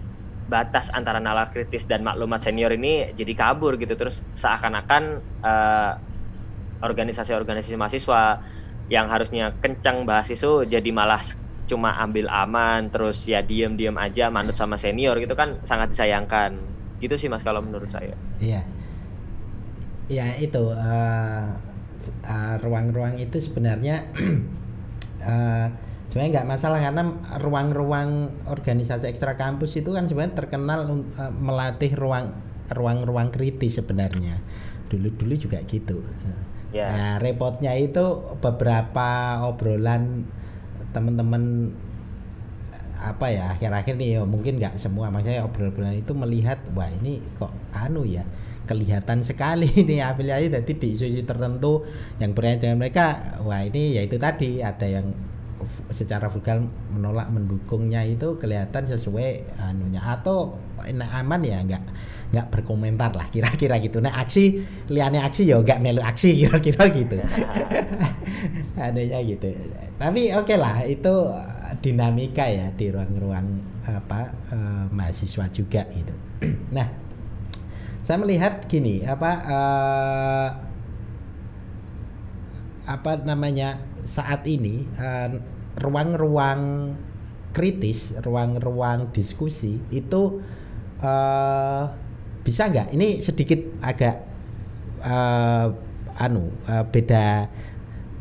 [0.51, 5.95] batas antara nalar kritis dan maklumat senior ini jadi kabur gitu terus seakan-akan uh,
[6.83, 8.43] organisasi-organisasi mahasiswa
[8.91, 11.23] yang harusnya kencang bahas isu jadi malah
[11.71, 16.59] cuma ambil aman terus ya diem-diem aja manut sama senior gitu kan sangat disayangkan.
[16.99, 18.19] Gitu sih mas kalau menurut saya.
[18.43, 18.67] Iya.
[20.11, 21.47] Ya itu uh,
[22.27, 24.11] uh, ruang-ruang itu sebenarnya
[25.23, 25.71] uh,
[26.11, 30.83] sebenarnya nggak masalah karena ruang-ruang organisasi ekstra kampus itu kan sebenarnya terkenal
[31.15, 32.35] uh, melatih ruang
[32.67, 34.43] ruang-ruang kritis sebenarnya.
[34.91, 36.03] Dulu-dulu juga gitu
[36.71, 36.91] Yeah.
[36.91, 40.23] Nah, repotnya itu beberapa obrolan
[40.95, 41.71] teman-teman
[43.01, 47.49] apa ya akhir-akhir nih ya, mungkin nggak semua maksudnya obrolan itu melihat wah ini kok
[47.73, 48.21] anu ya
[48.69, 51.83] kelihatan sekali ini afiliasi jadi di isu-isu tertentu
[52.21, 55.11] yang berkaitan dengan mereka wah ini ya itu tadi ada yang
[55.91, 60.01] secara vulgar menolak mendukungnya itu kelihatan sesuai anunya.
[60.01, 61.83] Atau aman ya enggak
[62.31, 63.99] nggak berkomentar lah kira-kira gitu.
[63.99, 67.19] Nah aksi liane aksi ya nggak melu aksi kira-kira gitu.
[68.79, 69.51] Adanya gitu.
[69.99, 71.15] Tapi oke okay lah itu
[71.83, 73.47] dinamika ya di ruang-ruang
[73.83, 76.15] apa uh, mahasiswa juga gitu.
[76.75, 76.87] Nah
[78.01, 80.49] saya melihat gini apa uh,
[82.89, 85.29] apa namanya saat ini eh,
[85.77, 86.91] ruang-ruang
[87.53, 90.41] kritis ruang-ruang diskusi itu
[91.03, 91.83] uh,
[92.41, 92.93] bisa nggak?
[92.93, 94.15] Ini sedikit agak
[95.05, 95.67] uh,
[96.17, 97.49] anu uh, beda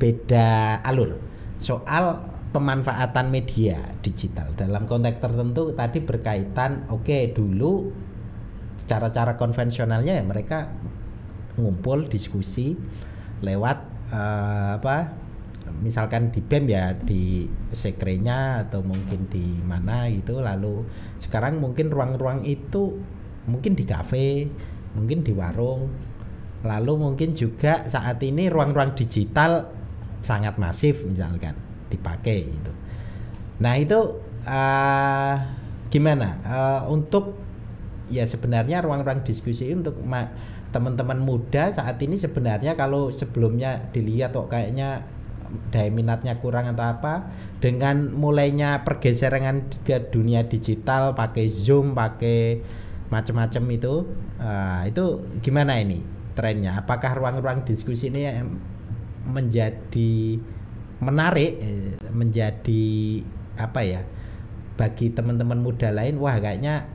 [0.00, 1.20] beda alur.
[1.60, 4.50] Soal pemanfaatan media digital.
[4.58, 7.92] Dalam konteks tertentu tadi berkaitan oke okay, dulu
[8.90, 10.66] cara-cara konvensionalnya ya mereka
[11.54, 12.74] ngumpul diskusi
[13.44, 13.78] lewat
[14.10, 15.14] uh, apa
[15.78, 20.42] misalkan di BEM ya di sekrenya atau mungkin di mana gitu.
[20.42, 20.82] Lalu
[21.22, 22.98] sekarang mungkin ruang-ruang itu
[23.51, 24.46] mungkin di kafe,
[24.94, 25.90] mungkin di warung.
[26.62, 29.66] Lalu mungkin juga saat ini ruang-ruang digital
[30.20, 31.57] sangat masif misalkan
[31.88, 32.72] dipakai itu.
[33.64, 33.98] Nah itu
[34.44, 35.34] uh,
[35.90, 37.34] gimana uh, untuk
[38.12, 39.98] ya sebenarnya ruang-ruang diskusi untuk
[40.70, 45.03] teman-teman muda saat ini sebenarnya kalau sebelumnya dilihat kok kayaknya
[45.74, 47.26] daya minatnya kurang atau apa
[47.59, 52.62] dengan mulainya pergeseran ke dunia digital pakai zoom pakai
[53.11, 54.06] macam-macam itu
[54.38, 55.04] uh, itu
[55.42, 56.00] gimana ini
[56.38, 56.78] trennya?
[56.78, 58.30] Apakah ruang-ruang diskusi ini
[59.26, 60.40] menjadi
[61.02, 62.84] menarik eh, menjadi
[63.61, 64.00] apa ya
[64.78, 66.88] bagi teman-teman muda lain wah kayaknya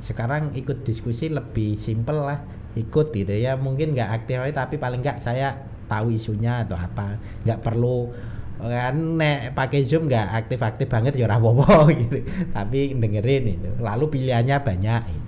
[0.00, 2.40] sekarang ikut diskusi lebih simpel lah
[2.78, 3.58] ikut gitu ya.
[3.58, 5.58] Mungkin nggak aktif tapi paling nggak saya
[5.90, 7.18] tahu isunya atau apa.
[7.42, 8.14] Nggak perlu
[8.58, 12.22] kan nek pakai zoom nggak aktif-aktif banget ya apa gitu.
[12.54, 13.70] Tapi dengerin itu.
[13.82, 15.27] Lalu pilihannya banyak gitu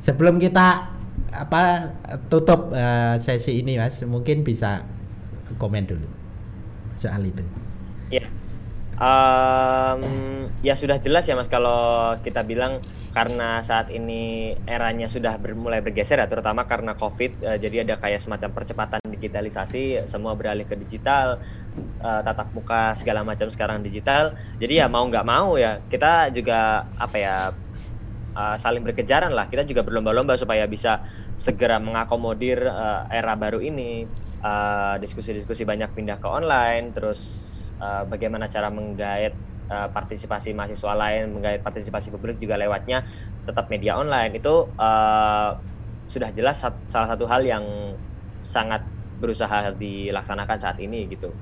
[0.00, 0.94] sebelum kita
[1.28, 1.92] apa
[2.32, 4.82] tutup uh, sesi ini mas mungkin bisa
[5.60, 6.08] komen dulu
[6.96, 7.44] soal itu.
[8.08, 8.24] Ya
[8.98, 12.82] Um, ya sudah jelas ya mas kalau kita bilang
[13.14, 18.18] karena saat ini eranya sudah mulai bergeser ya terutama karena covid uh, jadi ada kayak
[18.18, 21.38] semacam percepatan digitalisasi semua beralih ke digital
[22.02, 24.34] uh, tatap muka segala macam sekarang digital.
[24.58, 27.54] Jadi ya mau nggak mau ya kita juga apa ya
[28.34, 29.48] uh, saling berkejaran lah.
[29.48, 31.04] Kita juga berlomba-lomba supaya bisa
[31.38, 34.08] segera mengakomodir uh, era baru ini.
[35.02, 37.18] Diskusi-diskusi uh, banyak pindah ke online terus
[37.82, 39.34] uh, bagaimana cara menggait
[39.66, 43.02] uh, partisipasi mahasiswa lain, menggait partisipasi publik juga lewatnya
[43.46, 44.38] tetap media online.
[44.38, 45.58] Itu uh,
[46.06, 47.64] sudah jelas salah satu hal yang
[48.46, 48.86] sangat
[49.18, 51.34] berusaha dilaksanakan saat ini gitu.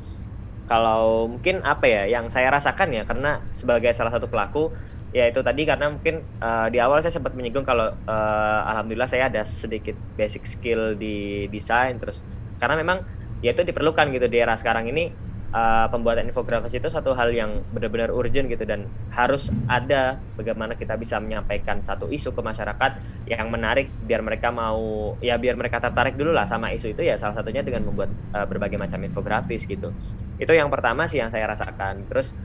[0.67, 4.75] Kalau mungkin apa ya yang saya rasakan ya karena sebagai salah satu pelaku
[5.17, 9.33] ya itu tadi karena mungkin uh, di awal saya sempat menyinggung kalau uh, alhamdulillah saya
[9.33, 12.21] ada sedikit basic skill di desain terus
[12.61, 13.01] karena memang
[13.41, 15.09] ya itu diperlukan gitu di era sekarang ini
[15.57, 21.01] uh, pembuatan infografis itu satu hal yang benar-benar urgent gitu dan harus ada bagaimana kita
[21.01, 26.21] bisa menyampaikan satu isu ke masyarakat yang menarik biar mereka mau ya biar mereka tertarik
[26.21, 29.97] dulu lah sama isu itu ya salah satunya dengan membuat uh, berbagai macam infografis gitu.
[30.37, 32.05] Itu yang pertama sih yang saya rasakan.
[32.13, 32.37] Terus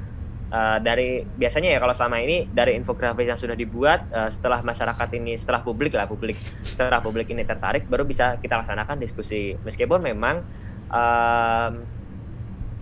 [0.52, 5.10] uh, dari biasanya ya kalau selama ini dari infografis yang sudah dibuat uh, setelah masyarakat
[5.18, 6.38] ini setelah publik lah publik
[6.68, 9.56] setelah publik ini tertarik baru bisa kita laksanakan diskusi.
[9.64, 10.44] Meskipun memang
[10.92, 11.72] uh,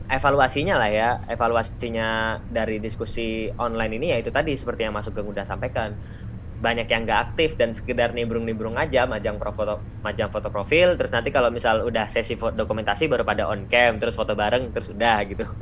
[0.10, 5.22] evaluasinya lah ya evaluasinya dari diskusi online ini ya itu tadi seperti yang masuk ke
[5.22, 5.94] udah sampaikan.
[6.60, 11.32] Banyak yang nggak aktif dan sekedar nimbrung-nimbrung aja majang foto majang foto profil terus nanti
[11.32, 15.48] kalau misal udah sesi dokumentasi baru pada on cam terus foto bareng terus udah gitu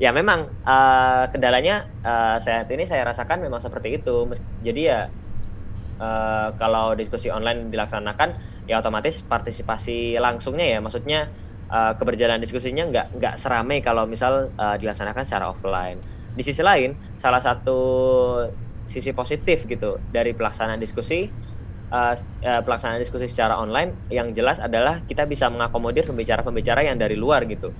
[0.00, 4.32] ya memang uh, kendalanya uh, saat ini saya rasakan memang seperti itu.
[4.64, 5.08] Jadi ya
[6.00, 8.36] uh, kalau diskusi online dilaksanakan
[8.70, 10.78] ya otomatis partisipasi langsungnya ya.
[10.80, 11.28] Maksudnya
[11.68, 16.00] uh, keberjalanan diskusinya nggak nggak seramai kalau misal uh, dilaksanakan secara offline.
[16.32, 17.80] Di sisi lain, salah satu
[18.88, 21.28] sisi positif gitu dari pelaksanaan diskusi
[21.92, 27.14] uh, uh, pelaksanaan diskusi secara online yang jelas adalah kita bisa mengakomodir pembicara-pembicara yang dari
[27.14, 27.72] luar gitu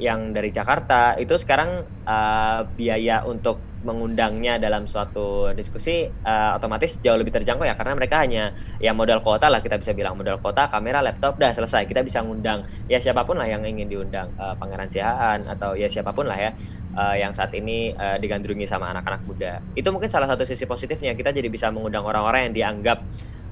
[0.00, 7.16] yang dari Jakarta itu sekarang uh, biaya untuk mengundangnya dalam suatu diskusi uh, otomatis jauh
[7.16, 10.68] lebih terjangkau ya karena mereka hanya ya modal kuota lah kita bisa bilang modal kuota
[10.68, 11.88] kamera laptop dah selesai.
[11.88, 15.88] Kita bisa ngundang ya siapa pun lah yang ingin diundang uh, Pangeran Sihaan atau ya
[15.88, 16.50] siapa pun lah ya
[16.96, 19.52] uh, yang saat ini uh, digandrungi sama anak-anak muda.
[19.76, 23.00] Itu mungkin salah satu sisi positifnya kita jadi bisa mengundang orang-orang yang dianggap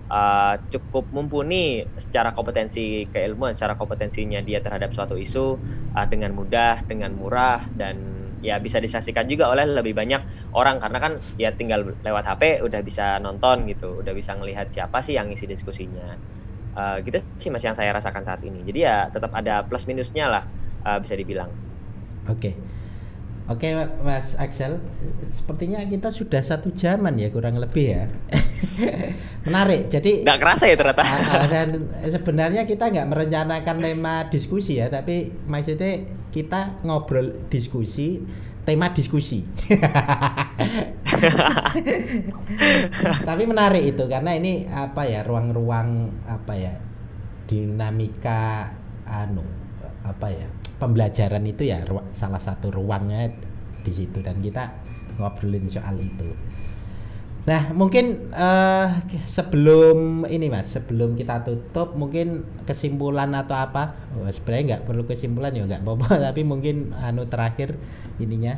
[0.08, 5.56] uh, cukup mumpuni secara kompetensi keilmuan, secara kompetensinya dia terhadap suatu isu
[5.94, 8.00] uh, dengan mudah, dengan murah dan
[8.38, 12.80] ya bisa disaksikan juga oleh lebih banyak orang karena kan ya tinggal lewat HP udah
[12.82, 16.16] bisa nonton gitu, udah bisa ngelihat siapa sih yang ngisi diskusinya.
[16.78, 18.62] Uh, gitu sih mas yang saya rasakan saat ini.
[18.62, 20.44] Jadi ya tetap ada plus minusnya lah
[20.86, 21.50] uh, bisa dibilang.
[22.30, 22.54] Oke.
[22.54, 22.77] Okay.
[23.48, 23.72] Oke
[24.04, 24.76] Mas Axel,
[25.32, 28.04] sepertinya kita sudah satu jaman ya kurang lebih ya.
[29.48, 29.88] Menarik.
[29.88, 31.00] Jadi nggak kerasa ya ternyata.
[31.00, 31.68] Uh, dan
[32.04, 38.20] sebenarnya kita nggak merencanakan tema diskusi ya, tapi maksudnya kita ngobrol diskusi
[38.68, 39.40] tema diskusi.
[43.28, 46.76] tapi menarik itu karena ini apa ya ruang-ruang apa ya
[47.48, 48.76] dinamika
[49.08, 49.40] anu
[50.04, 51.82] apa ya pembelajaran itu ya
[52.14, 53.30] salah satu ruangnya
[53.82, 54.74] di situ dan kita
[55.18, 56.30] ngobrolin soal itu.
[57.48, 63.96] Nah, mungkin uh, sebelum ini Mas, sebelum kita tutup mungkin kesimpulan atau apa?
[64.12, 67.80] Oh, sebenarnya nggak perlu kesimpulan ya nggak apa-apa, tapi mungkin anu terakhir
[68.20, 68.52] ininya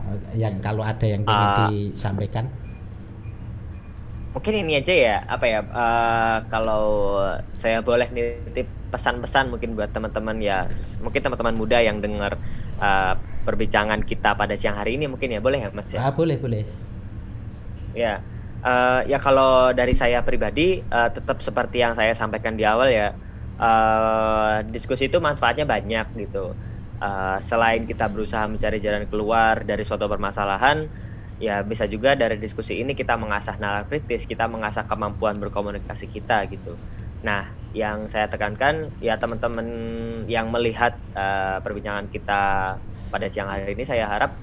[0.00, 2.48] uh, yang kalau ada yang ingin uh, disampaikan.
[4.30, 5.60] Mungkin ini aja ya, apa ya?
[5.66, 6.84] Uh, kalau
[7.58, 10.66] saya boleh nitip pesan-pesan mungkin buat teman-teman ya
[10.98, 12.36] mungkin teman-teman muda yang dengar
[12.82, 13.14] uh,
[13.46, 16.66] perbincangan kita pada siang hari ini mungkin ya boleh ya mas ya ah, boleh boleh
[17.94, 18.20] ya
[18.66, 23.14] uh, ya kalau dari saya pribadi uh, tetap seperti yang saya sampaikan di awal ya
[23.56, 26.52] uh, diskusi itu manfaatnya banyak gitu
[27.00, 30.90] uh, selain kita berusaha mencari jalan keluar dari suatu permasalahan
[31.40, 36.44] ya bisa juga dari diskusi ini kita mengasah nalar kritis kita mengasah kemampuan berkomunikasi kita
[36.52, 36.76] gitu.
[37.24, 39.66] Nah yang saya tekankan ya teman-teman
[40.28, 42.76] yang melihat uh, perbincangan kita
[43.10, 44.36] pada siang hari ini saya harap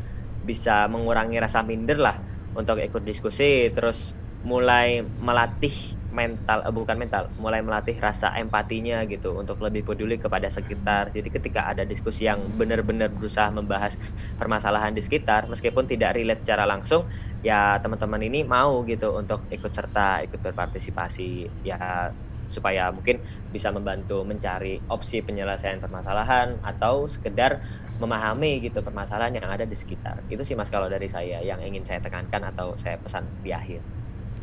[0.44, 2.18] bisa mengurangi rasa minder lah
[2.56, 4.16] untuk ikut diskusi terus
[4.48, 10.48] mulai melatih mental eh, bukan mental mulai melatih rasa empatinya gitu untuk lebih peduli kepada
[10.48, 13.94] sekitar jadi ketika ada diskusi yang benar-benar berusaha membahas
[14.40, 17.04] permasalahan di sekitar meskipun tidak relate secara langsung
[17.44, 22.12] ya teman-teman ini mau gitu untuk ikut serta ikut berpartisipasi ya
[22.48, 23.20] supaya mungkin
[23.52, 27.60] bisa membantu mencari opsi penyelesaian permasalahan atau sekedar
[28.00, 30.22] memahami gitu permasalahan yang ada di sekitar.
[30.32, 33.82] Itu sih Mas kalau dari saya yang ingin saya tekankan atau saya pesan di akhir.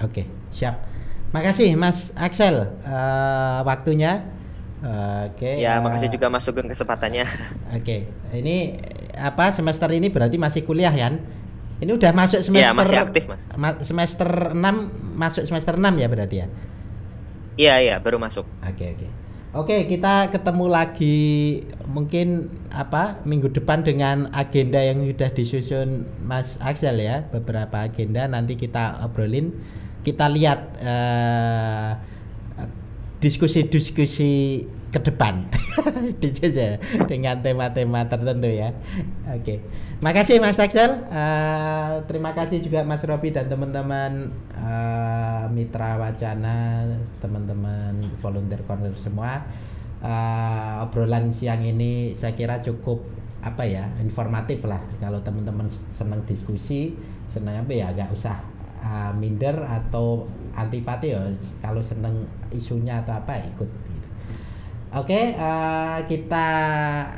[0.03, 1.04] Oke, siap.
[1.35, 4.23] Makasih Mas Axel uh, waktunya.
[4.79, 5.59] Uh, Oke.
[5.59, 7.27] Okay, ya, uh, makasih juga Mas Sugeng kesempatannya.
[7.75, 8.07] Oke.
[8.31, 8.39] Okay.
[8.39, 8.79] Ini
[9.19, 11.11] apa semester ini berarti masih kuliah ya?
[11.83, 13.43] Ini udah masuk semester ya, masih aktif, Mas.
[13.59, 16.47] Ma semester 6 masuk semester 6 ya berarti ya?
[17.59, 18.47] Iya, iya, baru masuk.
[18.63, 18.99] Oke, okay, oke.
[19.03, 19.11] Okay.
[19.55, 21.19] Oke, kita ketemu lagi
[21.87, 28.59] mungkin apa minggu depan dengan agenda yang sudah disusun Mas Axel ya, beberapa agenda nanti
[28.59, 29.55] kita obrolin,
[30.05, 31.97] kita lihat uh,
[33.25, 34.63] diskusi-diskusi
[34.95, 35.51] ke depan
[37.11, 38.71] dengan tema-tema tertentu ya.
[39.27, 39.59] Oke,
[39.99, 46.87] makasih Mas Axel, uh, terima kasih juga Mas Robi dan teman-teman uh, mitra wacana,
[47.19, 49.43] teman-teman volunteer corner semua.
[50.05, 53.03] Uh, obrolan siang ini saya kira cukup
[53.41, 56.93] apa ya informatif lah kalau teman-teman senang diskusi
[57.25, 58.37] senang apa ya agak usah
[58.85, 61.25] uh, minder atau antipati ya
[61.65, 64.09] kalau senang isunya atau apa ikut gitu.
[64.95, 66.47] Oke okay, uh, kita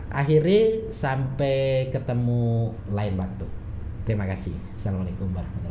[0.08, 3.46] akhiri sampai ketemu lain waktu.
[4.06, 4.54] Terima kasih.
[4.78, 5.65] Assalamualaikum warahmatullahi